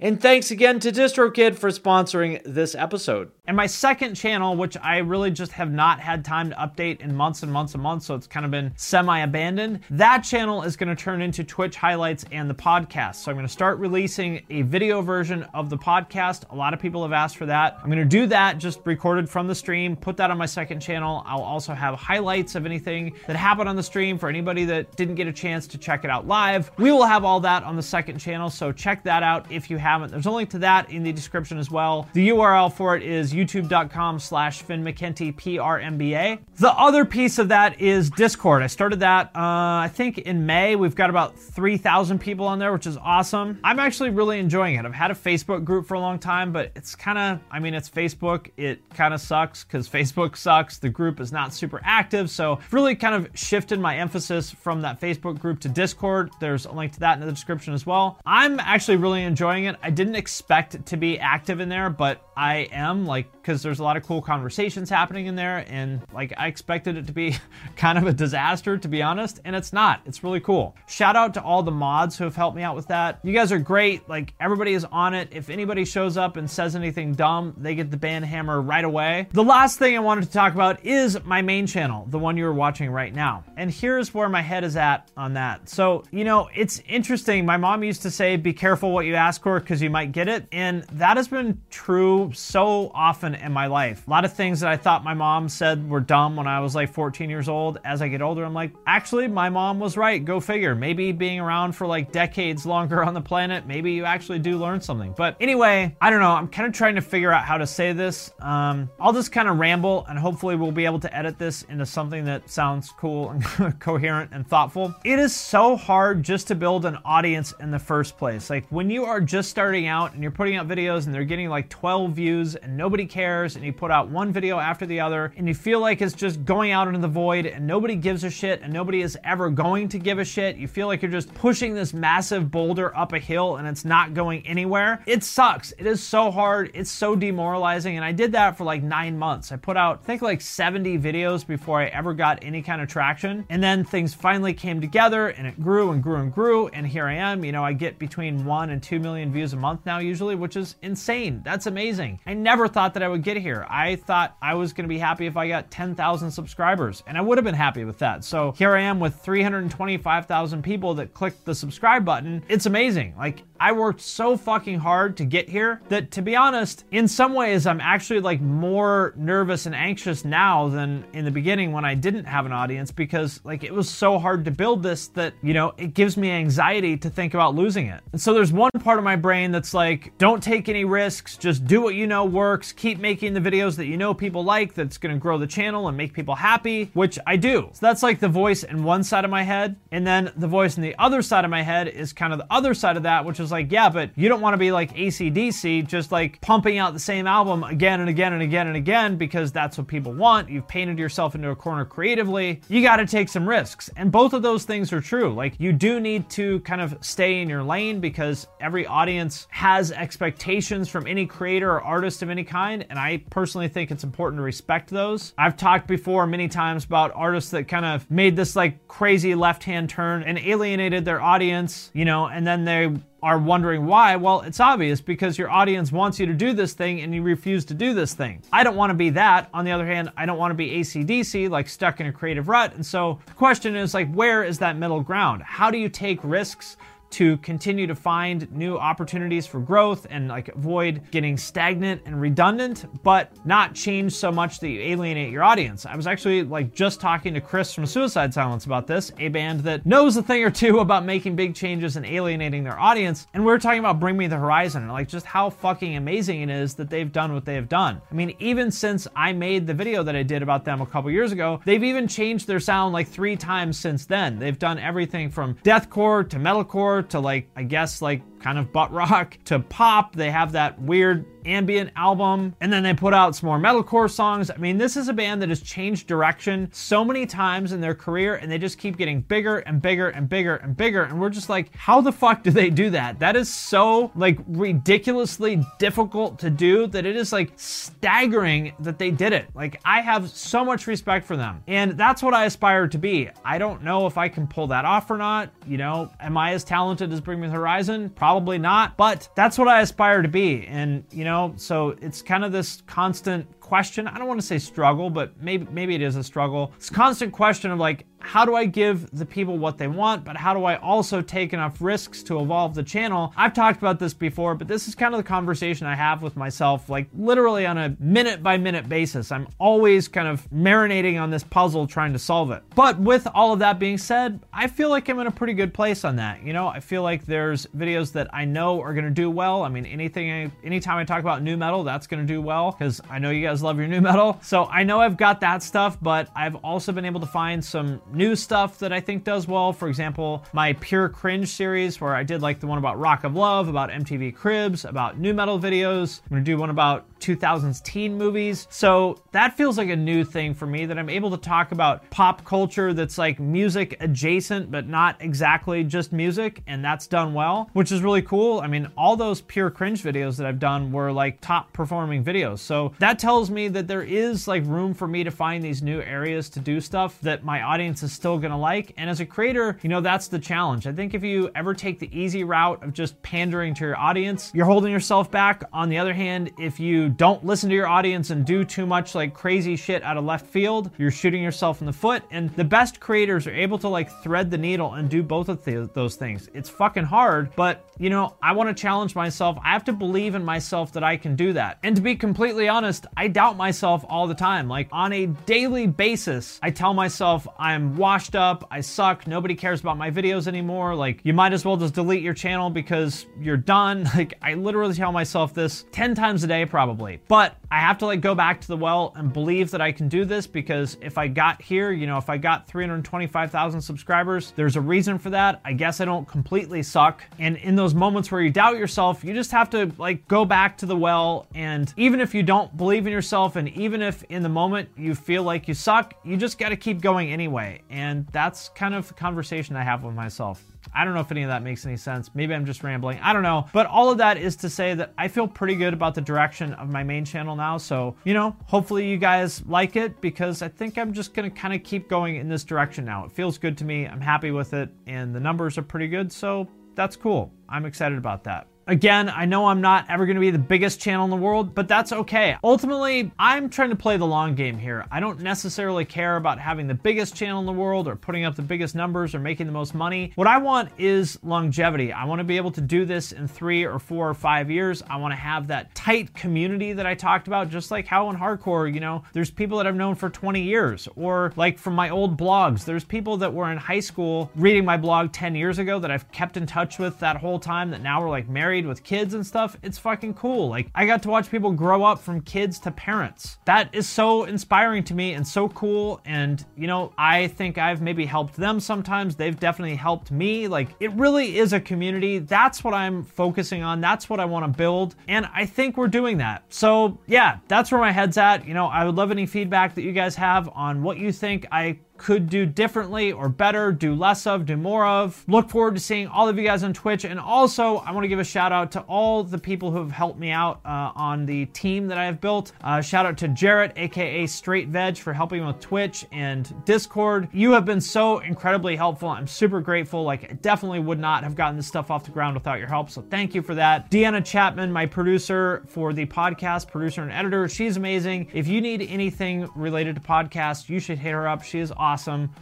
And 0.00 0.20
thanks 0.20 0.50
again 0.50 0.80
to 0.80 0.90
DistroKid 0.90 1.54
for 1.54 1.70
sponsoring 1.70 2.42
this 2.44 2.74
episode. 2.74 3.30
And 3.46 3.56
my 3.56 3.66
second 3.66 4.16
channel, 4.16 4.56
which 4.56 4.76
I 4.78 4.98
really 4.98 5.30
just 5.30 5.52
have 5.52 5.70
not 5.70 6.00
had 6.00 6.24
time 6.24 6.50
to 6.50 6.56
update 6.56 7.00
in 7.00 7.14
months 7.14 7.44
and 7.44 7.52
months 7.52 7.74
and 7.74 7.82
months, 7.82 8.06
so 8.06 8.16
it's 8.16 8.26
kind 8.26 8.44
of 8.44 8.50
been 8.50 8.72
semi 8.74 9.20
abandoned, 9.20 9.80
that 9.90 10.24
channel 10.24 10.62
is 10.62 10.76
going 10.76 10.88
to 10.88 11.00
turn 11.00 11.22
into 11.22 11.44
Twitch 11.44 11.76
highlights 11.76 12.24
and 12.32 12.50
the 12.50 12.54
podcast. 12.54 13.16
So 13.16 13.30
I'm 13.30 13.36
going 13.36 13.46
to 13.46 13.52
start 13.52 13.78
releasing 13.78 14.44
a 14.50 14.62
video 14.62 15.00
version 15.00 15.44
of 15.54 15.70
the 15.70 15.78
podcast. 15.78 16.50
A 16.50 16.56
lot 16.56 16.74
of 16.74 16.80
people 16.80 17.02
have 17.02 17.12
asked 17.12 17.36
for 17.36 17.46
that. 17.46 17.78
I'm 17.80 17.88
going 17.88 17.98
to 17.98 18.04
do 18.04 18.26
that 18.26 18.58
just 18.58 18.80
recorded 18.84 19.30
from 19.30 19.46
the 19.46 19.54
stream, 19.54 19.94
put 19.94 20.16
that 20.16 20.28
on 20.28 20.38
my 20.38 20.46
second 20.46 20.80
channel. 20.80 21.22
I'll 21.24 21.42
also 21.42 21.72
have 21.72 21.94
highlights 21.94 22.56
of 22.56 22.66
anything 22.66 23.14
that 23.28 23.36
happened 23.36 23.68
on 23.68 23.76
the 23.76 23.82
stream 23.82 24.18
for 24.18 24.28
anybody 24.28 24.64
that 24.64 24.96
didn't 24.96 25.14
get 25.14 25.28
a 25.28 25.32
chance 25.32 25.68
to 25.68 25.78
check 25.78 26.02
it 26.02 26.10
out 26.10 26.26
live. 26.26 26.72
We 26.78 26.90
will 26.90 27.06
have 27.06 27.24
all 27.24 27.38
that 27.40 27.62
on 27.62 27.76
the 27.76 27.82
second 27.82 28.18
channel, 28.18 28.50
so 28.50 28.72
check 28.72 29.04
that 29.04 29.22
out 29.22 29.52
if 29.52 29.70
you 29.70 29.76
haven't. 29.84 30.10
There's 30.10 30.26
a 30.26 30.30
link 30.30 30.50
to 30.50 30.58
that 30.60 30.90
in 30.90 31.02
the 31.02 31.12
description 31.12 31.58
as 31.58 31.70
well. 31.70 32.08
The 32.14 32.30
URL 32.30 32.72
for 32.72 32.96
it 32.96 33.02
is 33.02 33.34
youtube.com 33.34 34.18
slash 34.18 34.62
Finn 34.62 34.82
McKenty 34.82 35.34
PRMBA. 35.34 36.38
The 36.56 36.72
other 36.72 37.04
piece 37.04 37.38
of 37.38 37.48
that 37.48 37.80
is 37.80 38.10
Discord. 38.10 38.62
I 38.62 38.66
started 38.66 39.00
that, 39.00 39.26
uh, 39.36 39.84
I 39.84 39.90
think 39.92 40.18
in 40.18 40.46
May. 40.46 40.74
We've 40.74 40.94
got 40.94 41.10
about 41.10 41.38
3,000 41.38 42.18
people 42.18 42.46
on 42.46 42.58
there, 42.58 42.72
which 42.72 42.86
is 42.86 42.96
awesome. 42.96 43.60
I'm 43.62 43.78
actually 43.78 44.10
really 44.10 44.38
enjoying 44.38 44.76
it. 44.76 44.86
I've 44.86 44.94
had 44.94 45.10
a 45.10 45.14
Facebook 45.14 45.64
group 45.64 45.86
for 45.86 45.94
a 45.94 46.00
long 46.00 46.18
time, 46.18 46.50
but 46.50 46.72
it's 46.74 46.94
kind 46.94 47.18
of, 47.18 47.40
I 47.50 47.58
mean, 47.58 47.74
it's 47.74 47.90
Facebook. 47.90 48.50
It 48.56 48.80
kind 48.94 49.12
of 49.12 49.20
sucks 49.20 49.64
because 49.64 49.86
Facebook 49.98 50.36
sucks. 50.36 50.78
The 50.78 50.88
group 50.88 51.20
is 51.20 51.30
not 51.30 51.52
super 51.52 51.80
active. 51.84 52.30
So 52.30 52.58
really 52.70 52.94
kind 52.96 53.14
of 53.14 53.28
shifted 53.34 53.78
my 53.78 53.98
emphasis 53.98 54.50
from 54.50 54.80
that 54.82 54.98
Facebook 54.98 55.38
group 55.38 55.60
to 55.60 55.68
Discord. 55.68 56.30
There's 56.40 56.64
a 56.64 56.72
link 56.72 56.92
to 56.92 57.00
that 57.00 57.20
in 57.20 57.26
the 57.26 57.32
description 57.32 57.74
as 57.74 57.84
well. 57.84 58.18
I'm 58.24 58.58
actually 58.60 58.96
really 58.96 59.24
enjoying 59.24 59.64
it. 59.64 59.73
I 59.82 59.90
didn't 59.90 60.16
expect 60.16 60.86
to 60.86 60.96
be 60.96 61.18
active 61.18 61.60
in 61.60 61.68
there, 61.68 61.90
but 61.90 62.24
I 62.36 62.68
am 62.72 63.06
like 63.06 63.30
because 63.32 63.62
there's 63.62 63.78
a 63.78 63.82
lot 63.82 63.96
of 63.96 64.04
cool 64.04 64.22
conversations 64.22 64.88
happening 64.88 65.26
in 65.26 65.36
there 65.36 65.64
and 65.68 66.02
like 66.12 66.32
I 66.36 66.46
expected 66.46 66.96
it 66.96 67.06
to 67.06 67.12
be 67.12 67.36
kind 67.76 67.98
of 67.98 68.06
a 68.06 68.12
disaster 68.12 68.78
to 68.78 68.88
be 68.88 69.02
honest 69.02 69.40
and 69.44 69.54
it's 69.54 69.72
not. 69.72 70.00
It's 70.06 70.24
really 70.24 70.40
cool. 70.40 70.74
Shout 70.86 71.16
out 71.16 71.34
to 71.34 71.42
all 71.42 71.62
the 71.62 71.70
mods 71.70 72.16
who 72.16 72.24
have 72.24 72.36
helped 72.36 72.56
me 72.56 72.62
out 72.62 72.74
with 72.74 72.88
that. 72.88 73.20
You 73.22 73.32
guys 73.32 73.52
are 73.52 73.58
great. 73.58 74.08
Like 74.08 74.34
everybody 74.40 74.74
is 74.74 74.84
on 74.86 75.14
it. 75.14 75.28
If 75.32 75.50
anybody 75.50 75.84
shows 75.84 76.16
up 76.16 76.36
and 76.36 76.50
says 76.50 76.74
anything 76.74 77.14
dumb, 77.14 77.54
they 77.56 77.74
get 77.74 77.90
the 77.90 77.96
ban 77.96 78.22
hammer 78.22 78.60
right 78.60 78.84
away. 78.84 79.28
The 79.32 79.44
last 79.44 79.78
thing 79.78 79.96
I 79.96 80.00
wanted 80.00 80.24
to 80.24 80.30
talk 80.30 80.54
about 80.54 80.84
is 80.84 81.22
my 81.24 81.42
main 81.42 81.66
channel, 81.66 82.06
the 82.08 82.18
one 82.18 82.36
you're 82.36 82.52
watching 82.52 82.90
right 82.90 83.14
now. 83.14 83.44
And 83.56 83.70
here's 83.70 84.14
where 84.14 84.28
my 84.28 84.42
head 84.42 84.64
is 84.64 84.76
at 84.76 85.10
on 85.16 85.34
that. 85.34 85.68
So, 85.68 86.04
you 86.10 86.24
know, 86.24 86.48
it's 86.54 86.82
interesting. 86.88 87.44
My 87.46 87.56
mom 87.56 87.84
used 87.84 88.02
to 88.02 88.10
say 88.10 88.36
be 88.36 88.52
careful 88.52 88.90
what 88.92 89.06
you 89.06 89.14
ask 89.14 89.42
for 89.42 89.60
because 89.64 89.82
you 89.82 89.90
might 89.90 90.12
get 90.12 90.28
it. 90.28 90.46
And 90.52 90.84
that 90.92 91.16
has 91.16 91.28
been 91.28 91.60
true 91.70 92.30
so 92.34 92.90
often 92.94 93.34
in 93.34 93.52
my 93.52 93.66
life. 93.66 94.06
A 94.06 94.10
lot 94.10 94.24
of 94.24 94.32
things 94.32 94.60
that 94.60 94.70
I 94.70 94.76
thought 94.76 95.02
my 95.02 95.14
mom 95.14 95.48
said 95.48 95.88
were 95.88 96.00
dumb 96.00 96.36
when 96.36 96.46
I 96.46 96.60
was 96.60 96.74
like 96.74 96.92
14 96.92 97.30
years 97.30 97.48
old. 97.48 97.78
As 97.84 98.02
I 98.02 98.08
get 98.08 98.22
older, 98.22 98.44
I'm 98.44 98.54
like, 98.54 98.72
actually, 98.86 99.26
my 99.26 99.48
mom 99.48 99.80
was 99.80 99.96
right. 99.96 100.24
Go 100.24 100.38
figure. 100.40 100.74
Maybe 100.74 101.12
being 101.12 101.40
around 101.40 101.72
for 101.72 101.86
like 101.86 102.12
decades 102.12 102.66
longer 102.66 103.02
on 103.02 103.14
the 103.14 103.20
planet, 103.20 103.66
maybe 103.66 103.92
you 103.92 104.04
actually 104.04 104.38
do 104.38 104.58
learn 104.58 104.80
something. 104.80 105.14
But 105.16 105.36
anyway, 105.40 105.96
I 106.00 106.10
don't 106.10 106.20
know. 106.20 106.30
I'm 106.30 106.48
kind 106.48 106.68
of 106.68 106.74
trying 106.74 106.94
to 106.96 107.00
figure 107.00 107.32
out 107.32 107.44
how 107.44 107.58
to 107.58 107.66
say 107.66 107.92
this. 107.92 108.32
Um, 108.40 108.90
I'll 109.00 109.12
just 109.12 109.32
kind 109.32 109.48
of 109.48 109.58
ramble 109.58 110.04
and 110.08 110.18
hopefully 110.18 110.56
we'll 110.56 110.72
be 110.72 110.84
able 110.84 111.00
to 111.00 111.16
edit 111.16 111.38
this 111.38 111.62
into 111.64 111.86
something 111.86 112.24
that 112.26 112.50
sounds 112.50 112.92
cool 112.98 113.30
and 113.30 113.44
coherent 113.80 114.30
and 114.32 114.46
thoughtful. 114.46 114.94
It 115.04 115.18
is 115.18 115.34
so 115.34 115.76
hard 115.76 116.22
just 116.22 116.48
to 116.48 116.54
build 116.54 116.84
an 116.84 116.98
audience 117.04 117.54
in 117.60 117.70
the 117.70 117.78
first 117.78 118.18
place. 118.18 118.50
Like 118.50 118.66
when 118.68 118.90
you 118.90 119.04
are 119.04 119.20
just 119.20 119.53
starting 119.54 119.86
out 119.86 120.12
and 120.14 120.20
you're 120.20 120.32
putting 120.32 120.56
out 120.56 120.66
videos 120.66 121.06
and 121.06 121.14
they're 121.14 121.22
getting 121.22 121.48
like 121.48 121.68
12 121.68 122.10
views 122.10 122.56
and 122.56 122.76
nobody 122.76 123.06
cares 123.06 123.54
and 123.54 123.64
you 123.64 123.72
put 123.72 123.88
out 123.88 124.08
one 124.08 124.32
video 124.32 124.58
after 124.58 124.84
the 124.84 124.98
other 124.98 125.32
and 125.36 125.46
you 125.46 125.54
feel 125.54 125.78
like 125.78 126.02
it's 126.02 126.12
just 126.12 126.44
going 126.44 126.72
out 126.72 126.88
into 126.88 126.98
the 126.98 127.06
void 127.06 127.46
and 127.46 127.64
nobody 127.64 127.94
gives 127.94 128.24
a 128.24 128.30
shit 128.30 128.62
and 128.62 128.72
nobody 128.72 129.00
is 129.00 129.16
ever 129.22 129.50
going 129.50 129.88
to 129.88 129.96
give 129.96 130.18
a 130.18 130.24
shit. 130.24 130.56
You 130.56 130.66
feel 130.66 130.88
like 130.88 131.02
you're 131.02 131.10
just 131.12 131.32
pushing 131.34 131.72
this 131.72 131.94
massive 131.94 132.50
boulder 132.50 132.96
up 132.96 133.12
a 133.12 133.20
hill 133.20 133.54
and 133.54 133.68
it's 133.68 133.84
not 133.84 134.12
going 134.12 134.44
anywhere. 134.44 135.04
It 135.06 135.22
sucks. 135.22 135.70
It 135.78 135.86
is 135.86 136.02
so 136.02 136.32
hard. 136.32 136.72
It's 136.74 136.90
so 136.90 137.14
demoralizing. 137.14 137.94
And 137.94 138.04
I 138.04 138.10
did 138.10 138.32
that 138.32 138.58
for 138.58 138.64
like 138.64 138.82
nine 138.82 139.16
months. 139.16 139.52
I 139.52 139.56
put 139.56 139.76
out, 139.76 140.00
I 140.02 140.04
think, 140.04 140.20
like 140.20 140.40
70 140.40 140.98
videos 140.98 141.46
before 141.46 141.80
I 141.80 141.86
ever 141.86 142.12
got 142.12 142.42
any 142.42 142.60
kind 142.60 142.82
of 142.82 142.88
traction. 142.88 143.46
And 143.48 143.62
then 143.62 143.84
things 143.84 144.14
finally 144.14 144.52
came 144.52 144.80
together 144.80 145.28
and 145.28 145.46
it 145.46 145.62
grew 145.62 145.92
and 145.92 146.02
grew 146.02 146.16
and 146.16 146.34
grew. 146.34 146.66
And 146.70 146.84
here 146.84 147.06
I 147.06 147.14
am. 147.14 147.44
You 147.44 147.52
know, 147.52 147.62
I 147.62 147.72
get 147.72 148.00
between 148.00 148.44
one 148.44 148.70
and 148.70 148.82
two 148.82 148.98
million 148.98 149.32
views 149.32 149.43
a 149.52 149.56
month 149.56 149.84
now, 149.86 149.98
usually, 149.98 150.34
which 150.34 150.56
is 150.56 150.76
insane. 150.82 151.42
That's 151.44 151.66
amazing. 151.66 152.20
I 152.26 152.34
never 152.34 152.66
thought 152.66 152.94
that 152.94 153.02
I 153.02 153.08
would 153.08 153.22
get 153.22 153.36
here. 153.36 153.66
I 153.68 153.96
thought 153.96 154.36
I 154.40 154.54
was 154.54 154.72
going 154.72 154.84
to 154.84 154.88
be 154.88 154.98
happy 154.98 155.26
if 155.26 155.36
I 155.36 155.48
got 155.48 155.70
10,000 155.70 156.30
subscribers, 156.30 157.02
and 157.06 157.18
I 157.18 157.20
would 157.20 157.38
have 157.38 157.44
been 157.44 157.54
happy 157.54 157.84
with 157.84 157.98
that. 157.98 158.24
So 158.24 158.52
here 158.52 158.74
I 158.74 158.80
am 158.80 159.00
with 159.00 159.16
325,000 159.16 160.62
people 160.62 160.94
that 160.94 161.14
clicked 161.14 161.44
the 161.44 161.54
subscribe 161.54 162.04
button. 162.04 162.42
It's 162.48 162.66
amazing. 162.66 163.14
Like, 163.18 163.42
I 163.60 163.72
worked 163.72 164.00
so 164.00 164.36
fucking 164.36 164.78
hard 164.78 165.16
to 165.18 165.24
get 165.24 165.48
here 165.48 165.80
that, 165.88 166.10
to 166.12 166.22
be 166.22 166.36
honest, 166.36 166.84
in 166.90 167.08
some 167.08 167.34
ways, 167.34 167.66
I'm 167.66 167.80
actually 167.80 168.20
like 168.20 168.40
more 168.40 169.14
nervous 169.16 169.66
and 169.66 169.74
anxious 169.74 170.24
now 170.24 170.68
than 170.68 171.04
in 171.12 171.24
the 171.24 171.30
beginning 171.30 171.72
when 171.72 171.84
I 171.84 171.94
didn't 171.94 172.24
have 172.24 172.46
an 172.46 172.52
audience 172.52 172.90
because, 172.90 173.40
like, 173.44 173.64
it 173.64 173.72
was 173.72 173.88
so 173.88 174.18
hard 174.18 174.44
to 174.44 174.50
build 174.50 174.82
this 174.82 175.08
that, 175.08 175.34
you 175.42 175.54
know, 175.54 175.72
it 175.78 175.94
gives 175.94 176.16
me 176.16 176.30
anxiety 176.30 176.96
to 176.96 177.10
think 177.10 177.34
about 177.34 177.54
losing 177.54 177.86
it. 177.86 178.02
And 178.12 178.20
so 178.20 178.34
there's 178.34 178.52
one 178.52 178.70
part 178.80 178.98
of 178.98 179.04
my 179.04 179.16
brain 179.16 179.33
that's 179.34 179.74
like, 179.74 180.16
don't 180.18 180.42
take 180.42 180.68
any 180.68 180.84
risks, 180.84 181.36
just 181.36 181.64
do 181.66 181.80
what 181.80 181.94
you 181.94 182.06
know 182.06 182.24
works, 182.24 182.72
keep 182.72 182.98
making 182.98 183.34
the 183.34 183.40
videos 183.40 183.76
that 183.76 183.86
you 183.86 183.96
know 183.96 184.14
people 184.14 184.44
like, 184.44 184.74
that's 184.74 184.98
gonna 184.98 185.18
grow 185.18 185.38
the 185.38 185.46
channel 185.46 185.88
and 185.88 185.96
make 185.96 186.12
people 186.12 186.34
happy, 186.34 186.90
which 186.94 187.18
I 187.26 187.36
do. 187.36 187.70
So 187.72 187.86
that's 187.86 188.02
like 188.02 188.20
the 188.20 188.28
voice 188.28 188.62
in 188.62 188.84
one 188.84 189.02
side 189.02 189.24
of 189.24 189.30
my 189.30 189.42
head. 189.42 189.76
And 189.92 190.06
then 190.06 190.32
the 190.36 190.46
voice 190.46 190.76
in 190.76 190.82
the 190.82 190.94
other 190.98 191.22
side 191.22 191.44
of 191.44 191.50
my 191.50 191.62
head 191.62 191.88
is 191.88 192.12
kind 192.12 192.32
of 192.32 192.38
the 192.38 192.46
other 192.50 192.74
side 192.74 192.96
of 192.96 193.02
that, 193.04 193.24
which 193.24 193.40
is 193.40 193.50
like, 193.50 193.72
yeah, 193.72 193.88
but 193.88 194.10
you 194.14 194.28
don't 194.28 194.40
wanna 194.40 194.58
be 194.58 194.72
like 194.72 194.94
ACDC, 194.94 195.86
just 195.86 196.12
like 196.12 196.40
pumping 196.40 196.78
out 196.78 196.92
the 196.92 196.98
same 196.98 197.26
album 197.26 197.64
again 197.64 198.00
and 198.00 198.08
again 198.08 198.32
and 198.32 198.42
again 198.42 198.66
and 198.66 198.76
again 198.76 199.16
because 199.16 199.52
that's 199.52 199.78
what 199.78 199.86
people 199.86 200.12
want. 200.12 200.48
You've 200.48 200.68
painted 200.68 200.98
yourself 200.98 201.34
into 201.34 201.50
a 201.50 201.56
corner 201.56 201.84
creatively. 201.84 202.60
You 202.68 202.82
gotta 202.82 203.06
take 203.06 203.28
some 203.28 203.48
risks. 203.48 203.90
And 203.96 204.12
both 204.12 204.32
of 204.32 204.42
those 204.42 204.64
things 204.64 204.92
are 204.92 205.00
true. 205.00 205.32
Like, 205.34 205.54
you 205.58 205.72
do 205.72 206.00
need 206.00 206.28
to 206.30 206.60
kind 206.60 206.80
of 206.80 206.96
stay 207.00 207.40
in 207.40 207.48
your 207.48 207.62
lane 207.62 208.00
because 208.00 208.46
every 208.60 208.86
audience 208.86 209.23
has 209.48 209.92
expectations 209.92 210.88
from 210.88 211.06
any 211.06 211.26
creator 211.26 211.70
or 211.72 211.82
artist 211.82 212.22
of 212.22 212.30
any 212.30 212.44
kind, 212.44 212.86
and 212.90 212.98
I 212.98 213.22
personally 213.30 213.68
think 213.68 213.90
it's 213.90 214.04
important 214.04 214.38
to 214.40 214.42
respect 214.42 214.90
those. 214.90 215.32
I've 215.38 215.56
talked 215.56 215.86
before 215.86 216.26
many 216.26 216.48
times 216.48 216.84
about 216.84 217.12
artists 217.14 217.50
that 217.52 217.68
kind 217.68 217.84
of 217.84 218.10
made 218.10 218.36
this 218.36 218.56
like 218.56 218.86
crazy 218.88 219.34
left 219.34 219.64
hand 219.64 219.90
turn 219.90 220.22
and 220.22 220.38
alienated 220.38 221.04
their 221.04 221.20
audience, 221.20 221.90
you 221.94 222.04
know, 222.04 222.26
and 222.26 222.46
then 222.46 222.64
they 222.64 222.92
are 223.24 223.38
wondering 223.38 223.86
why, 223.86 224.16
well, 224.16 224.42
it's 224.42 224.60
obvious 224.60 225.00
because 225.00 225.38
your 225.38 225.50
audience 225.50 225.90
wants 225.90 226.20
you 226.20 226.26
to 226.26 226.34
do 226.34 226.52
this 226.52 226.74
thing 226.74 227.00
and 227.00 227.14
you 227.14 227.22
refuse 227.22 227.64
to 227.64 227.72
do 227.72 227.94
this 227.94 228.12
thing. 228.12 228.42
I 228.52 228.62
don't 228.62 228.76
want 228.76 228.90
to 228.90 228.94
be 228.94 229.08
that. 229.10 229.48
On 229.54 229.64
the 229.64 229.70
other 229.70 229.86
hand, 229.86 230.12
I 230.14 230.26
don't 230.26 230.36
want 230.36 230.50
to 230.50 230.54
be 230.54 230.72
ACDC, 230.72 231.48
like 231.48 231.66
stuck 231.66 232.00
in 232.00 232.06
a 232.06 232.12
creative 232.12 232.48
rut. 232.48 232.74
And 232.74 232.84
so 232.84 233.18
the 233.24 233.32
question 233.32 233.76
is 233.76 233.94
like, 233.94 234.12
where 234.12 234.44
is 234.44 234.58
that 234.58 234.76
middle 234.76 235.00
ground? 235.00 235.42
How 235.42 235.70
do 235.70 235.78
you 235.78 235.88
take 235.88 236.20
risks? 236.22 236.76
To 237.14 237.36
continue 237.38 237.86
to 237.86 237.94
find 237.94 238.50
new 238.50 238.76
opportunities 238.76 239.46
for 239.46 239.60
growth 239.60 240.04
and 240.10 240.26
like 240.26 240.48
avoid 240.48 241.00
getting 241.12 241.36
stagnant 241.36 242.02
and 242.06 242.20
redundant, 242.20 242.86
but 243.04 243.30
not 243.46 243.72
change 243.72 244.12
so 244.12 244.32
much 244.32 244.58
that 244.58 244.68
you 244.68 244.80
alienate 244.80 245.30
your 245.30 245.44
audience. 245.44 245.86
I 245.86 245.94
was 245.94 246.08
actually 246.08 246.42
like 246.42 246.74
just 246.74 247.00
talking 247.00 247.32
to 247.34 247.40
Chris 247.40 247.72
from 247.72 247.86
Suicide 247.86 248.34
Silence 248.34 248.66
about 248.66 248.88
this, 248.88 249.12
a 249.18 249.28
band 249.28 249.60
that 249.60 249.86
knows 249.86 250.16
a 250.16 250.24
thing 250.24 250.42
or 250.42 250.50
two 250.50 250.80
about 250.80 251.04
making 251.04 251.36
big 251.36 251.54
changes 251.54 251.94
and 251.96 252.04
alienating 252.04 252.64
their 252.64 252.78
audience. 252.80 253.28
And 253.32 253.44
we 253.44 253.52
are 253.52 253.58
talking 253.58 253.78
about 253.78 254.00
Bring 254.00 254.16
Me 254.16 254.26
the 254.26 254.36
Horizon 254.36 254.82
and 254.82 254.92
like 254.92 255.06
just 255.06 255.24
how 255.24 255.50
fucking 255.50 255.94
amazing 255.94 256.42
it 256.42 256.50
is 256.50 256.74
that 256.74 256.90
they've 256.90 257.12
done 257.12 257.32
what 257.32 257.44
they 257.44 257.54
have 257.54 257.68
done. 257.68 258.00
I 258.10 258.14
mean, 258.14 258.34
even 258.40 258.72
since 258.72 259.06
I 259.14 259.32
made 259.32 259.68
the 259.68 259.74
video 259.74 260.02
that 260.02 260.16
I 260.16 260.24
did 260.24 260.42
about 260.42 260.64
them 260.64 260.80
a 260.80 260.86
couple 260.86 261.12
years 261.12 261.30
ago, 261.30 261.60
they've 261.64 261.84
even 261.84 262.08
changed 262.08 262.48
their 262.48 262.58
sound 262.58 262.92
like 262.92 263.06
three 263.06 263.36
times 263.36 263.78
since 263.78 264.04
then. 264.04 264.40
They've 264.40 264.58
done 264.58 264.80
everything 264.80 265.30
from 265.30 265.54
deathcore 265.62 266.28
to 266.30 266.38
metalcore 266.38 267.03
to 267.10 267.20
like, 267.20 267.48
I 267.56 267.62
guess, 267.62 268.02
like 268.02 268.22
kind 268.40 268.58
of 268.58 268.72
butt 268.72 268.92
rock 268.92 269.38
to 269.46 269.60
pop. 269.60 270.14
They 270.14 270.30
have 270.30 270.52
that 270.52 270.80
weird 270.80 271.26
ambient 271.44 271.90
album 271.96 272.54
and 272.60 272.72
then 272.72 272.82
they 272.82 272.94
put 272.94 273.14
out 273.14 273.36
some 273.36 273.48
more 273.48 273.58
metalcore 273.58 274.10
songs. 274.10 274.50
I 274.50 274.56
mean, 274.56 274.78
this 274.78 274.96
is 274.96 275.08
a 275.08 275.12
band 275.12 275.42
that 275.42 275.48
has 275.48 275.60
changed 275.60 276.06
direction 276.06 276.68
so 276.72 277.04
many 277.04 277.26
times 277.26 277.72
in 277.72 277.80
their 277.80 277.94
career 277.94 278.36
and 278.36 278.50
they 278.50 278.58
just 278.58 278.78
keep 278.78 278.96
getting 278.96 279.20
bigger 279.20 279.58
and 279.58 279.80
bigger 279.80 280.08
and 280.08 280.28
bigger 280.28 280.56
and 280.56 280.76
bigger. 280.76 281.02
And 281.02 281.20
we're 281.20 281.30
just 281.30 281.48
like, 281.48 281.74
how 281.74 282.00
the 282.00 282.12
fuck 282.12 282.42
do 282.42 282.50
they 282.50 282.70
do 282.70 282.90
that? 282.90 283.18
That 283.18 283.36
is 283.36 283.52
so 283.52 284.12
like 284.14 284.38
ridiculously 284.46 285.64
difficult 285.78 286.38
to 286.40 286.50
do 286.50 286.86
that 286.88 287.04
it 287.06 287.16
is 287.16 287.32
like 287.32 287.52
staggering 287.56 288.72
that 288.80 288.98
they 288.98 289.10
did 289.10 289.32
it. 289.32 289.48
Like, 289.54 289.80
I 289.84 290.00
have 290.00 290.30
so 290.30 290.64
much 290.64 290.86
respect 290.86 291.26
for 291.26 291.36
them. 291.36 291.62
And 291.66 291.98
that's 291.98 292.22
what 292.22 292.34
I 292.34 292.44
aspire 292.44 292.88
to 292.88 292.98
be. 292.98 293.30
I 293.44 293.58
don't 293.58 293.82
know 293.82 294.06
if 294.06 294.18
I 294.18 294.28
can 294.28 294.46
pull 294.46 294.68
that 294.68 294.84
off 294.84 295.10
or 295.10 295.16
not. 295.16 295.50
You 295.66 295.78
know, 295.78 296.10
am 296.20 296.36
I 296.36 296.52
as 296.52 296.64
talented 296.64 297.12
as 297.12 297.20
Bring 297.20 297.40
Me 297.40 297.48
the 297.48 297.54
Horizon? 297.54 298.10
Probably 298.10 298.58
not, 298.58 298.96
but 298.96 299.28
that's 299.34 299.58
what 299.58 299.68
I 299.68 299.80
aspire 299.80 300.22
to 300.22 300.28
be. 300.28 300.66
And, 300.66 301.04
you 301.10 301.24
know, 301.24 301.33
so 301.56 301.96
it's 302.00 302.22
kind 302.22 302.44
of 302.44 302.52
this 302.52 302.82
constant 302.86 303.46
question. 303.64 304.06
I 304.06 304.18
don't 304.18 304.28
want 304.28 304.40
to 304.40 304.46
say 304.46 304.58
struggle, 304.58 305.10
but 305.10 305.40
maybe 305.42 305.66
maybe 305.72 305.94
it 305.94 306.02
is 306.02 306.16
a 306.16 306.22
struggle. 306.22 306.72
It's 306.76 306.90
a 306.90 306.94
constant 306.94 307.32
question 307.32 307.70
of 307.70 307.78
like, 307.78 308.06
how 308.24 308.44
do 308.44 308.54
I 308.54 308.64
give 308.64 309.10
the 309.10 309.26
people 309.26 309.58
what 309.58 309.76
they 309.76 309.86
want, 309.86 310.24
but 310.24 310.36
how 310.36 310.54
do 310.54 310.64
I 310.64 310.76
also 310.76 311.20
take 311.20 311.52
enough 311.52 311.80
risks 311.80 312.22
to 312.24 312.40
evolve 312.40 312.74
the 312.74 312.82
channel? 312.82 313.32
I've 313.36 313.52
talked 313.52 313.78
about 313.78 313.98
this 313.98 314.14
before, 314.14 314.54
but 314.54 314.66
this 314.66 314.88
is 314.88 314.94
kind 314.94 315.14
of 315.14 315.18
the 315.18 315.28
conversation 315.28 315.86
I 315.86 315.94
have 315.94 316.22
with 316.22 316.36
myself, 316.36 316.88
like 316.88 317.08
literally 317.14 317.66
on 317.66 317.76
a 317.76 317.94
minute 317.98 318.42
by 318.42 318.56
minute 318.56 318.88
basis. 318.88 319.30
I'm 319.30 319.46
always 319.58 320.08
kind 320.08 320.26
of 320.26 320.48
marinating 320.50 321.20
on 321.20 321.30
this 321.30 321.44
puzzle 321.44 321.86
trying 321.86 322.12
to 322.14 322.18
solve 322.18 322.50
it. 322.50 322.62
But 322.74 322.98
with 322.98 323.26
all 323.34 323.52
of 323.52 323.58
that 323.58 323.78
being 323.78 323.98
said, 323.98 324.40
I 324.52 324.68
feel 324.68 324.88
like 324.88 325.08
I'm 325.08 325.18
in 325.20 325.26
a 325.26 325.30
pretty 325.30 325.54
good 325.54 325.74
place 325.74 326.04
on 326.04 326.16
that. 326.16 326.42
You 326.42 326.54
know, 326.54 326.66
I 326.66 326.80
feel 326.80 327.02
like 327.02 327.26
there's 327.26 327.66
videos 327.76 328.12
that 328.12 328.32
I 328.32 328.46
know 328.46 328.80
are 328.80 328.94
going 328.94 329.04
to 329.04 329.10
do 329.10 329.30
well. 329.30 329.62
I 329.62 329.68
mean, 329.68 329.84
anything, 329.84 330.50
anytime 330.64 330.96
I 330.96 331.04
talk 331.04 331.20
about 331.20 331.42
nu 331.42 331.56
metal, 331.56 331.84
that's 331.84 332.06
going 332.06 332.26
to 332.26 332.32
do 332.32 332.40
well 332.40 332.72
because 332.72 333.02
I 333.10 333.18
know 333.18 333.30
you 333.30 333.46
guys 333.46 333.53
love 333.62 333.78
your 333.78 333.86
nu 333.86 334.00
metal. 334.00 334.38
So 334.42 334.64
I 334.64 334.82
know 334.82 335.00
I've 335.00 335.16
got 335.16 335.40
that 335.40 335.62
stuff, 335.62 335.98
but 336.00 336.28
I've 336.34 336.56
also 336.56 336.92
been 336.92 337.04
able 337.04 337.20
to 337.20 337.26
find 337.26 337.64
some 337.64 338.00
new 338.12 338.36
stuff 338.36 338.78
that 338.78 338.92
I 338.92 339.00
think 339.00 339.24
does 339.24 339.46
well. 339.48 339.72
For 339.72 339.88
example, 339.88 340.44
my 340.52 340.72
Pure 340.74 341.10
Cringe 341.10 341.48
series, 341.48 342.00
where 342.00 342.14
I 342.14 342.22
did 342.22 342.42
like 342.42 342.60
the 342.60 342.66
one 342.66 342.78
about 342.78 342.98
Rock 342.98 343.24
of 343.24 343.34
Love, 343.34 343.68
about 343.68 343.90
MTV 343.90 344.34
Cribs, 344.34 344.84
about 344.84 345.18
nu 345.18 345.32
metal 345.34 345.58
videos. 345.58 346.20
I'm 346.24 346.36
gonna 346.36 346.44
do 346.44 346.56
one 346.56 346.70
about 346.70 347.06
2000s 347.24 347.82
teen 347.82 348.16
movies. 348.18 348.66
So 348.70 349.22
that 349.32 349.56
feels 349.56 349.78
like 349.78 349.88
a 349.88 349.96
new 349.96 350.24
thing 350.24 350.54
for 350.54 350.66
me 350.66 350.84
that 350.86 350.98
I'm 350.98 351.08
able 351.08 351.30
to 351.30 351.36
talk 351.36 351.72
about 351.72 352.08
pop 352.10 352.44
culture 352.44 352.92
that's 352.92 353.16
like 353.16 353.40
music 353.40 353.96
adjacent, 354.00 354.70
but 354.70 354.86
not 354.86 355.16
exactly 355.20 355.82
just 355.84 356.12
music. 356.12 356.62
And 356.66 356.84
that's 356.84 357.06
done 357.06 357.32
well, 357.32 357.70
which 357.72 357.90
is 357.92 358.02
really 358.02 358.22
cool. 358.22 358.60
I 358.60 358.66
mean, 358.66 358.88
all 358.96 359.16
those 359.16 359.40
Pure 359.40 359.70
Cringe 359.70 360.02
videos 360.02 360.36
that 360.36 360.46
I've 360.46 360.58
done 360.58 360.92
were 360.92 361.10
like 361.10 361.40
top 361.40 361.72
performing 361.72 362.22
videos. 362.22 362.58
So 362.58 362.92
that 362.98 363.18
tells 363.18 363.50
me 363.50 363.68
that 363.68 363.88
there 363.88 364.02
is 364.02 364.46
like 364.46 364.64
room 364.66 364.92
for 364.92 365.08
me 365.08 365.24
to 365.24 365.30
find 365.30 365.64
these 365.64 365.82
new 365.82 366.00
areas 366.00 366.48
to 366.50 366.60
do 366.60 366.80
stuff 366.80 367.18
that 367.22 367.44
my 367.44 367.62
audience 367.62 368.02
is 368.02 368.12
still 368.12 368.38
gonna 368.38 368.58
like. 368.58 368.92
And 368.96 369.08
as 369.08 369.20
a 369.20 369.26
creator, 369.26 369.78
you 369.82 369.88
know, 369.88 370.00
that's 370.00 370.28
the 370.28 370.38
challenge. 370.38 370.86
I 370.86 370.92
think 370.92 371.14
if 371.14 371.22
you 371.22 371.50
ever 371.54 371.72
take 371.72 371.98
the 371.98 372.10
easy 372.16 372.44
route 372.44 372.82
of 372.84 372.92
just 372.92 373.20
pandering 373.22 373.74
to 373.74 373.84
your 373.84 373.98
audience, 373.98 374.50
you're 374.54 374.66
holding 374.66 374.92
yourself 374.92 375.30
back. 375.30 375.64
On 375.72 375.88
the 375.88 375.98
other 375.98 376.12
hand, 376.12 376.50
if 376.58 376.78
you 376.78 377.08
don't 377.16 377.44
listen 377.44 377.68
to 377.68 377.74
your 377.74 377.86
audience 377.86 378.30
and 378.30 378.44
do 378.44 378.64
too 378.64 378.86
much 378.86 379.14
like 379.14 379.34
crazy 379.34 379.76
shit 379.76 380.02
out 380.02 380.16
of 380.16 380.24
left 380.24 380.46
field, 380.46 380.90
you're 380.98 381.10
shooting 381.10 381.42
yourself 381.42 381.80
in 381.80 381.86
the 381.86 381.92
foot. 381.92 382.22
And 382.30 382.50
the 382.56 382.64
best 382.64 383.00
creators 383.00 383.46
are 383.46 383.54
able 383.54 383.78
to 383.78 383.88
like 383.88 384.10
thread 384.22 384.50
the 384.50 384.58
needle 384.58 384.94
and 384.94 385.08
do 385.08 385.22
both 385.22 385.48
of 385.48 385.64
th- 385.64 385.90
those 385.94 386.16
things. 386.16 386.48
It's 386.54 386.68
fucking 386.68 387.04
hard, 387.04 387.54
but 387.56 387.88
you 387.98 388.10
know, 388.10 388.34
I 388.42 388.52
want 388.52 388.74
to 388.74 388.80
challenge 388.80 389.14
myself. 389.14 389.56
I 389.64 389.72
have 389.72 389.84
to 389.84 389.92
believe 389.92 390.34
in 390.34 390.44
myself 390.44 390.92
that 390.94 391.04
I 391.04 391.16
can 391.16 391.36
do 391.36 391.52
that. 391.52 391.78
And 391.82 391.94
to 391.94 392.02
be 392.02 392.16
completely 392.16 392.68
honest, 392.68 393.06
I 393.16 393.28
doubt 393.28 393.56
myself 393.56 394.04
all 394.08 394.26
the 394.26 394.34
time. 394.34 394.68
Like 394.68 394.88
on 394.90 395.12
a 395.12 395.26
daily 395.26 395.86
basis, 395.86 396.58
I 396.62 396.70
tell 396.70 396.94
myself 396.94 397.46
I'm 397.58 397.96
washed 397.96 398.34
up, 398.34 398.66
I 398.70 398.80
suck, 398.80 399.26
nobody 399.26 399.54
cares 399.54 399.80
about 399.80 399.98
my 399.98 400.10
videos 400.10 400.46
anymore. 400.46 400.94
Like 400.94 401.20
you 401.22 401.34
might 401.34 401.52
as 401.52 401.64
well 401.64 401.76
just 401.76 401.94
delete 401.94 402.22
your 402.22 402.34
channel 402.34 402.70
because 402.70 403.26
you're 403.40 403.56
done. 403.56 404.08
Like 404.14 404.34
I 404.40 404.54
literally 404.54 404.94
tell 404.94 405.10
myself 405.10 405.54
this 405.54 405.86
10 405.90 406.14
times 406.14 406.44
a 406.44 406.46
day 406.46 406.64
probably. 406.64 407.03
But 407.28 407.56
I 407.70 407.80
have 407.80 407.98
to 407.98 408.06
like 408.06 408.20
go 408.20 408.34
back 408.34 408.60
to 408.62 408.68
the 408.68 408.76
well 408.76 409.12
and 409.16 409.32
believe 409.32 409.70
that 409.70 409.80
I 409.80 409.92
can 409.92 410.08
do 410.08 410.24
this 410.24 410.46
because 410.46 410.96
if 411.00 411.18
I 411.18 411.28
got 411.28 411.60
here, 411.60 411.92
you 411.92 412.06
know, 412.06 412.16
if 412.16 412.30
I 412.30 412.36
got 412.38 412.66
325,000 412.66 413.80
subscribers, 413.80 414.52
there's 414.56 414.76
a 414.76 414.80
reason 414.80 415.18
for 415.18 415.30
that. 415.30 415.60
I 415.64 415.72
guess 415.72 416.00
I 416.00 416.04
don't 416.04 416.26
completely 416.26 416.82
suck. 416.82 417.22
And 417.38 417.56
in 417.56 417.76
those 417.76 417.94
moments 417.94 418.30
where 418.30 418.40
you 418.40 418.50
doubt 418.50 418.76
yourself, 418.76 419.24
you 419.24 419.34
just 419.34 419.50
have 419.50 419.70
to 419.70 419.92
like 419.98 420.26
go 420.28 420.44
back 420.44 420.78
to 420.78 420.86
the 420.86 420.96
well. 420.96 421.46
And 421.54 421.92
even 421.96 422.20
if 422.20 422.34
you 422.34 422.42
don't 422.42 422.76
believe 422.76 423.06
in 423.06 423.12
yourself, 423.12 423.56
and 423.56 423.68
even 423.70 424.02
if 424.02 424.22
in 424.24 424.42
the 424.42 424.48
moment 424.48 424.88
you 424.96 425.14
feel 425.14 425.42
like 425.42 425.68
you 425.68 425.74
suck, 425.74 426.14
you 426.24 426.36
just 426.36 426.58
got 426.58 426.70
to 426.70 426.76
keep 426.76 427.00
going 427.00 427.32
anyway. 427.32 427.82
And 427.90 428.26
that's 428.28 428.68
kind 428.70 428.94
of 428.94 429.08
the 429.08 429.14
conversation 429.14 429.76
I 429.76 429.82
have 429.82 430.04
with 430.04 430.14
myself. 430.14 430.73
I 430.92 431.04
don't 431.04 431.14
know 431.14 431.20
if 431.20 431.30
any 431.30 431.42
of 431.42 431.48
that 431.48 431.62
makes 431.62 431.86
any 431.86 431.96
sense. 431.96 432.30
Maybe 432.34 432.54
I'm 432.54 432.66
just 432.66 432.82
rambling. 432.82 433.18
I 433.20 433.32
don't 433.32 433.42
know. 433.42 433.66
But 433.72 433.86
all 433.86 434.10
of 434.10 434.18
that 434.18 434.36
is 434.36 434.56
to 434.56 434.70
say 434.70 434.94
that 434.94 435.12
I 435.16 435.28
feel 435.28 435.46
pretty 435.46 435.74
good 435.74 435.94
about 435.94 436.14
the 436.14 436.20
direction 436.20 436.74
of 436.74 436.88
my 436.88 437.02
main 437.02 437.24
channel 437.24 437.56
now. 437.56 437.78
So, 437.78 438.16
you 438.24 438.34
know, 438.34 438.56
hopefully 438.66 439.08
you 439.08 439.16
guys 439.16 439.64
like 439.66 439.96
it 439.96 440.20
because 440.20 440.62
I 440.62 440.68
think 440.68 440.98
I'm 440.98 441.12
just 441.12 441.34
going 441.34 441.50
to 441.50 441.56
kind 441.56 441.74
of 441.74 441.82
keep 441.82 442.08
going 442.08 442.36
in 442.36 442.48
this 442.48 442.64
direction 442.64 443.04
now. 443.04 443.24
It 443.24 443.32
feels 443.32 443.58
good 443.58 443.78
to 443.78 443.84
me. 443.84 444.06
I'm 444.06 444.20
happy 444.20 444.50
with 444.50 444.74
it. 444.74 444.90
And 445.06 445.34
the 445.34 445.40
numbers 445.40 445.78
are 445.78 445.82
pretty 445.82 446.08
good. 446.08 446.32
So 446.32 446.68
that's 446.94 447.16
cool. 447.16 447.52
I'm 447.68 447.86
excited 447.86 448.18
about 448.18 448.44
that. 448.44 448.66
Again, 448.86 449.30
I 449.30 449.46
know 449.46 449.66
I'm 449.66 449.80
not 449.80 450.04
ever 450.10 450.26
to 450.26 450.40
be 450.40 450.50
the 450.50 450.58
biggest 450.58 451.00
channel 451.00 451.24
in 451.24 451.30
the 451.30 451.36
world, 451.36 451.74
but 451.74 451.88
that's 451.88 452.12
okay. 452.12 452.56
Ultimately, 452.62 453.30
I'm 453.38 453.70
trying 453.70 453.88
to 453.90 453.96
play 453.96 454.18
the 454.18 454.26
long 454.26 454.54
game 454.54 454.76
here. 454.76 455.06
I 455.10 455.20
don't 455.20 455.40
necessarily 455.40 456.04
care 456.04 456.36
about 456.36 456.58
having 456.58 456.86
the 456.86 456.94
biggest 456.94 457.34
channel 457.34 457.60
in 457.60 457.66
the 457.66 457.72
world 457.72 458.06
or 458.06 458.16
putting 458.16 458.44
up 458.44 458.56
the 458.56 458.62
biggest 458.62 458.94
numbers 458.94 459.34
or 459.34 459.38
making 459.38 459.66
the 459.66 459.72
most 459.72 459.94
money. 459.94 460.32
What 460.34 460.46
I 460.46 460.58
want 460.58 460.90
is 460.98 461.38
longevity. 461.42 462.12
I 462.12 462.24
want 462.24 462.40
to 462.40 462.44
be 462.44 462.58
able 462.58 462.72
to 462.72 462.82
do 462.82 463.06
this 463.06 463.32
in 463.32 463.48
three 463.48 463.84
or 463.84 463.98
four 463.98 464.28
or 464.28 464.34
five 464.34 464.70
years. 464.70 465.02
I 465.08 465.16
want 465.16 465.32
to 465.32 465.36
have 465.36 465.66
that 465.68 465.94
tight 465.94 466.34
community 466.34 466.92
that 466.92 467.06
I 467.06 467.14
talked 467.14 467.46
about, 467.46 467.70
just 467.70 467.90
like 467.90 468.06
how 468.06 468.28
in 468.28 468.36
hardcore, 468.36 468.92
you 468.92 469.00
know, 469.00 469.22
there's 469.32 469.50
people 469.50 469.78
that 469.78 469.86
I've 469.86 469.96
known 469.96 470.14
for 470.14 470.28
20 470.28 470.60
years, 470.60 471.08
or 471.16 471.52
like 471.56 471.78
from 471.78 471.94
my 471.94 472.10
old 472.10 472.38
blogs, 472.38 472.84
there's 472.84 473.04
people 473.04 473.38
that 473.38 473.54
were 473.54 473.72
in 473.72 473.78
high 473.78 474.00
school 474.00 474.50
reading 474.56 474.84
my 474.84 474.98
blog 474.98 475.32
10 475.32 475.54
years 475.54 475.78
ago 475.78 475.98
that 476.00 476.10
I've 476.10 476.30
kept 476.32 476.58
in 476.58 476.66
touch 476.66 476.98
with 476.98 477.18
that 477.20 477.36
whole 477.36 477.58
time 477.58 477.90
that 477.90 478.02
now 478.02 478.20
we're 478.20 478.28
like 478.28 478.48
married 478.48 478.73
with 478.82 479.04
kids 479.04 479.34
and 479.34 479.46
stuff, 479.46 479.76
it's 479.82 479.98
fucking 479.98 480.34
cool. 480.34 480.68
Like, 480.68 480.90
I 480.94 481.06
got 481.06 481.22
to 481.22 481.28
watch 481.28 481.50
people 481.50 481.72
grow 481.72 482.02
up 482.02 482.18
from 482.18 482.40
kids 482.40 482.78
to 482.80 482.90
parents. 482.90 483.58
That 483.64 483.94
is 483.94 484.08
so 484.08 484.44
inspiring 484.44 485.04
to 485.04 485.14
me 485.14 485.34
and 485.34 485.46
so 485.46 485.68
cool. 485.68 486.20
And, 486.24 486.64
you 486.76 486.86
know, 486.86 487.12
I 487.16 487.46
think 487.48 487.78
I've 487.78 488.02
maybe 488.02 488.24
helped 488.24 488.56
them 488.56 488.80
sometimes. 488.80 489.36
They've 489.36 489.58
definitely 489.58 489.96
helped 489.96 490.30
me. 490.30 490.66
Like, 490.66 490.88
it 490.98 491.12
really 491.12 491.58
is 491.58 491.72
a 491.72 491.80
community. 491.80 492.38
That's 492.38 492.82
what 492.82 492.94
I'm 492.94 493.22
focusing 493.22 493.82
on. 493.82 494.00
That's 494.00 494.28
what 494.28 494.40
I 494.40 494.44
want 494.44 494.64
to 494.64 494.76
build. 494.76 495.14
And 495.28 495.48
I 495.54 495.66
think 495.66 495.96
we're 495.96 496.08
doing 496.08 496.38
that. 496.38 496.64
So, 496.68 497.18
yeah, 497.26 497.58
that's 497.68 497.92
where 497.92 498.00
my 498.00 498.12
head's 498.12 498.36
at. 498.36 498.66
You 498.66 498.74
know, 498.74 498.86
I 498.86 499.04
would 499.04 499.14
love 499.14 499.30
any 499.30 499.46
feedback 499.46 499.94
that 499.94 500.02
you 500.02 500.12
guys 500.12 500.34
have 500.36 500.68
on 500.70 501.02
what 501.02 501.18
you 501.18 501.30
think 501.30 501.66
I 501.70 501.98
could 502.16 502.48
do 502.48 502.64
differently 502.64 503.32
or 503.32 503.48
better, 503.48 503.92
do 503.92 504.14
less 504.14 504.46
of, 504.46 504.66
do 504.66 504.76
more 504.76 505.04
of. 505.04 505.44
Look 505.48 505.68
forward 505.68 505.94
to 505.94 506.00
seeing 506.00 506.28
all 506.28 506.48
of 506.48 506.56
you 506.56 506.64
guys 506.64 506.82
on 506.82 506.92
Twitch. 506.92 507.24
And 507.24 507.40
also, 507.40 507.96
I 507.98 508.12
want 508.12 508.24
to 508.24 508.28
give 508.28 508.38
a 508.38 508.44
shout 508.44 508.72
out 508.72 508.92
to 508.92 509.00
all 509.00 509.42
the 509.42 509.58
people 509.58 509.90
who 509.90 509.98
have 509.98 510.12
helped 510.12 510.38
me 510.38 510.50
out 510.50 510.80
uh, 510.84 511.12
on 511.14 511.44
the 511.44 511.66
team 511.66 512.06
that 512.08 512.18
I 512.18 512.24
have 512.26 512.40
built. 512.40 512.72
Uh, 512.82 513.00
shout 513.00 513.26
out 513.26 513.36
to 513.38 513.48
Jarrett, 513.48 513.92
aka 513.96 514.46
Straight 514.46 514.88
Veg, 514.88 515.18
for 515.18 515.32
helping 515.32 515.66
with 515.66 515.80
Twitch 515.80 516.24
and 516.32 516.72
Discord. 516.84 517.48
You 517.52 517.72
have 517.72 517.84
been 517.84 518.00
so 518.00 518.38
incredibly 518.38 518.96
helpful. 518.96 519.28
I'm 519.28 519.46
super 519.46 519.80
grateful. 519.80 520.22
Like, 520.22 520.50
I 520.50 520.54
definitely 520.54 521.00
would 521.00 521.18
not 521.18 521.42
have 521.42 521.56
gotten 521.56 521.76
this 521.76 521.86
stuff 521.86 522.10
off 522.10 522.24
the 522.24 522.30
ground 522.30 522.54
without 522.54 522.78
your 522.78 522.88
help. 522.88 523.10
So, 523.10 523.22
thank 523.22 523.54
you 523.54 523.62
for 523.62 523.74
that. 523.74 524.10
Deanna 524.10 524.44
Chapman, 524.44 524.92
my 524.92 525.06
producer 525.06 525.82
for 525.88 526.12
the 526.12 526.26
podcast, 526.26 526.88
producer 526.88 527.22
and 527.22 527.32
editor, 527.32 527.68
she's 527.68 527.96
amazing. 527.96 528.50
If 528.54 528.68
you 528.68 528.80
need 528.80 529.02
anything 529.02 529.68
related 529.74 530.14
to 530.14 530.20
podcasts, 530.20 530.88
you 530.88 531.00
should 531.00 531.18
hit 531.18 531.32
her 531.32 531.48
up. 531.48 531.64
She 531.64 531.80
is 531.80 531.90
awesome. 531.90 532.03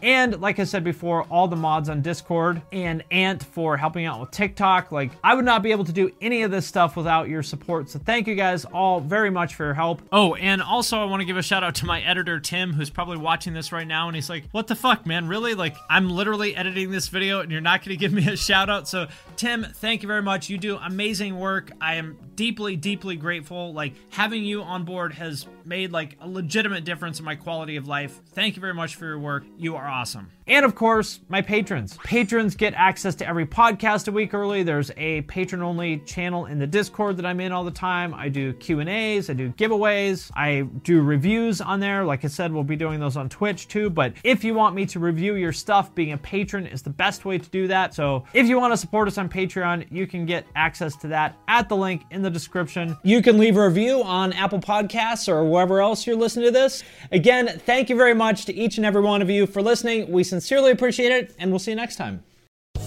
And 0.03 0.41
like 0.41 0.59
I 0.59 0.65
said 0.65 0.85
before, 0.85 1.25
all 1.25 1.49
the 1.49 1.57
mods 1.57 1.89
on 1.89 2.03
Discord 2.03 2.63
and 2.73 3.03
Ant 3.11 3.43
for 3.43 3.77
helping 3.77 4.07
out 4.07 4.21
with 4.21 4.31
TikTok. 4.31 4.93
Like, 4.93 5.13
I 5.23 5.35
would 5.35 5.45
not 5.45 5.63
be 5.63 5.73
able 5.73 5.85
to 5.85 5.93
do 5.93 6.11
any 6.21 6.43
of 6.43 6.51
this 6.51 6.67
stuff 6.67 6.97
without 6.97 7.29
your 7.29 7.43
support. 7.43 7.91
So 7.91 7.99
thank 7.99 8.27
you 8.27 8.35
guys 8.35 8.65
all 8.65 9.01
very 9.01 9.31
much 9.31 9.55
for 9.55 9.65
your 9.65 9.75
help. 9.75 10.03
Oh, 10.13 10.35
and 10.37 10.63
also 10.63 11.01
I 11.01 11.05
want 11.05 11.21
to 11.21 11.27
give 11.27 11.37
a 11.37 11.43
shout 11.43 11.65
out 11.65 11.75
to 11.77 11.87
my 11.87 12.01
editor, 12.03 12.41
Tim, 12.41 12.73
who's 12.73 12.91
probably 12.91 13.17
watching 13.17 13.53
this 13.53 13.73
right 13.73 13.87
now. 13.87 14.07
And 14.07 14.15
he's 14.15 14.31
like, 14.31 14.45
what 14.53 14.67
the 14.67 14.77
fuck, 14.77 15.07
man? 15.07 15.27
Really? 15.29 15.55
Like, 15.55 15.77
I'm 15.91 16.09
literally 16.09 16.55
editing 16.55 16.91
this 16.91 17.09
video 17.09 17.41
and 17.41 17.51
you're 17.51 17.61
not 17.61 17.85
going 17.85 17.97
to 17.97 18.01
give 18.01 18.13
me 18.13 18.29
a 18.29 18.37
shout 18.37 18.71
out. 18.71 18.89
So, 18.89 19.09
Tim, 19.37 19.67
thank 19.75 20.03
you 20.03 20.09
very 20.09 20.23
much. 20.23 20.49
You 20.49 20.59
do 20.59 20.77
amazing 20.77 21.39
work. 21.39 21.73
I 21.81 21.97
am 21.97 22.17
deeply, 22.37 22.77
deeply 22.77 23.17
grateful. 23.17 23.73
Like, 23.73 23.95
having 24.11 24.45
you 24.45 24.63
on 24.63 24.85
board 24.85 25.15
has 25.15 25.47
made 25.65 25.93
like 25.93 26.17
a 26.21 26.29
legitimate 26.29 26.85
difference 26.85 27.19
in 27.19 27.25
my 27.25 27.35
quality 27.35 27.77
of 27.77 27.87
life. 27.89 28.21
Thank 28.33 28.57
you 28.57 28.61
very 28.61 28.75
much 28.75 28.97
for 28.97 29.07
your 29.07 29.19
work. 29.19 29.32
You 29.57 29.77
are 29.77 29.89
awesome. 29.89 30.31
And 30.47 30.65
of 30.65 30.75
course, 30.75 31.21
my 31.29 31.41
patrons. 31.41 31.97
Patrons 32.03 32.57
get 32.57 32.75
access 32.75 33.15
to 33.17 33.27
every 33.27 33.47
podcast 33.47 34.09
a 34.09 34.13
week 34.13 34.35
early. 34.35 34.65
There's 34.65 34.91
a 34.97 35.23
patron-only 35.23 35.99
channel 35.99 36.47
in 36.47 36.59
the 36.59 36.67
Discord 36.67 37.17
that 37.19 37.27
I'm 37.27 37.39
in 37.41 37.53
all 37.53 37.63
the 37.63 37.71
time. 37.71 38.13
I 38.13 38.29
do 38.29 38.53
Q&As, 38.55 39.31
I 39.31 39.35
do 39.35 39.51
giveaways, 39.53 40.31
I 40.35 40.63
do 40.83 41.01
reviews 41.01 41.61
on 41.61 41.79
there. 41.79 42.05
Like 42.05 42.25
I 42.25 42.29
said, 42.29 42.53
we'll 42.53 42.65
be 42.65 42.77
doing 42.77 42.99
those 42.99 43.17
on 43.17 43.29
Twitch 43.29 43.69
too, 43.69 43.89
but 43.89 44.15
if 44.25 44.43
you 44.43 44.53
want 44.55 44.75
me 44.75 44.85
to 44.87 44.99
review 44.99 45.37
your 45.37 45.53
stuff, 45.53 45.95
being 45.95 46.13
a 46.13 46.19
patron 46.19 46.67
is 46.67 46.83
the 46.83 46.91
best 46.91 47.25
way 47.25 47.39
to 47.39 47.49
do 47.51 47.69
that. 47.69 47.95
So, 47.95 48.25
if 48.35 48.49
you 48.49 48.59
want 48.59 48.73
to 48.73 48.77
support 48.77 49.07
us 49.09 49.19
on 49.19 49.29
Patreon, 49.29 49.87
you 49.91 50.07
can 50.07 50.27
get 50.27 50.47
access 50.57 50.97
to 50.97 51.09
that 51.09 51.37
at 51.47 51.69
the 51.69 51.77
link 51.77 52.03
in 52.11 52.21
the 52.21 52.31
description. 52.31 52.97
You 53.05 53.23
can 53.23 53.39
leave 53.39 53.57
a 53.57 53.67
review 53.67 54.03
on 54.03 54.33
Apple 54.33 54.61
Podcasts 54.61 55.29
or 55.29 55.45
wherever 55.45 55.81
else 55.81 56.07
you're 56.07 56.17
listening 56.17 56.47
to 56.47 56.51
this. 56.51 56.83
Again, 57.13 57.61
thank 57.65 57.89
you 57.89 57.97
very 57.97 58.15
much 58.15 58.45
to 58.47 58.55
each 58.55 58.77
and 58.77 58.85
every 58.85 59.03
one 59.23 59.31
of 59.31 59.37
you 59.37 59.47
for 59.47 59.63
listening. 59.63 60.11
We 60.11 60.25
sincerely 60.25 60.73
appreciate 60.73 61.13
it, 61.13 61.33
and 61.39 61.53
we'll 61.53 61.61
see 61.61 61.71
you 61.71 61.77
next 61.77 61.95
time. 61.95 62.25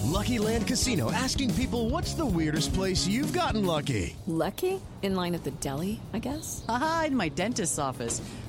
Lucky 0.03 0.37
Land 0.37 0.67
Casino 0.67 1.09
asking 1.11 1.53
people 1.53 1.89
what's 1.89 2.13
the 2.13 2.25
weirdest 2.25 2.73
place 2.73 3.07
you've 3.07 3.31
gotten 3.31 3.65
lucky? 3.65 4.17
Lucky? 4.27 4.81
In 5.01 5.15
line 5.15 5.33
at 5.33 5.45
the 5.45 5.51
deli, 5.51 6.01
I 6.13 6.19
guess? 6.19 6.65
Aha, 6.67 7.05
in 7.07 7.15
my 7.15 7.29
dentist's 7.29 7.79
office. 7.79 8.21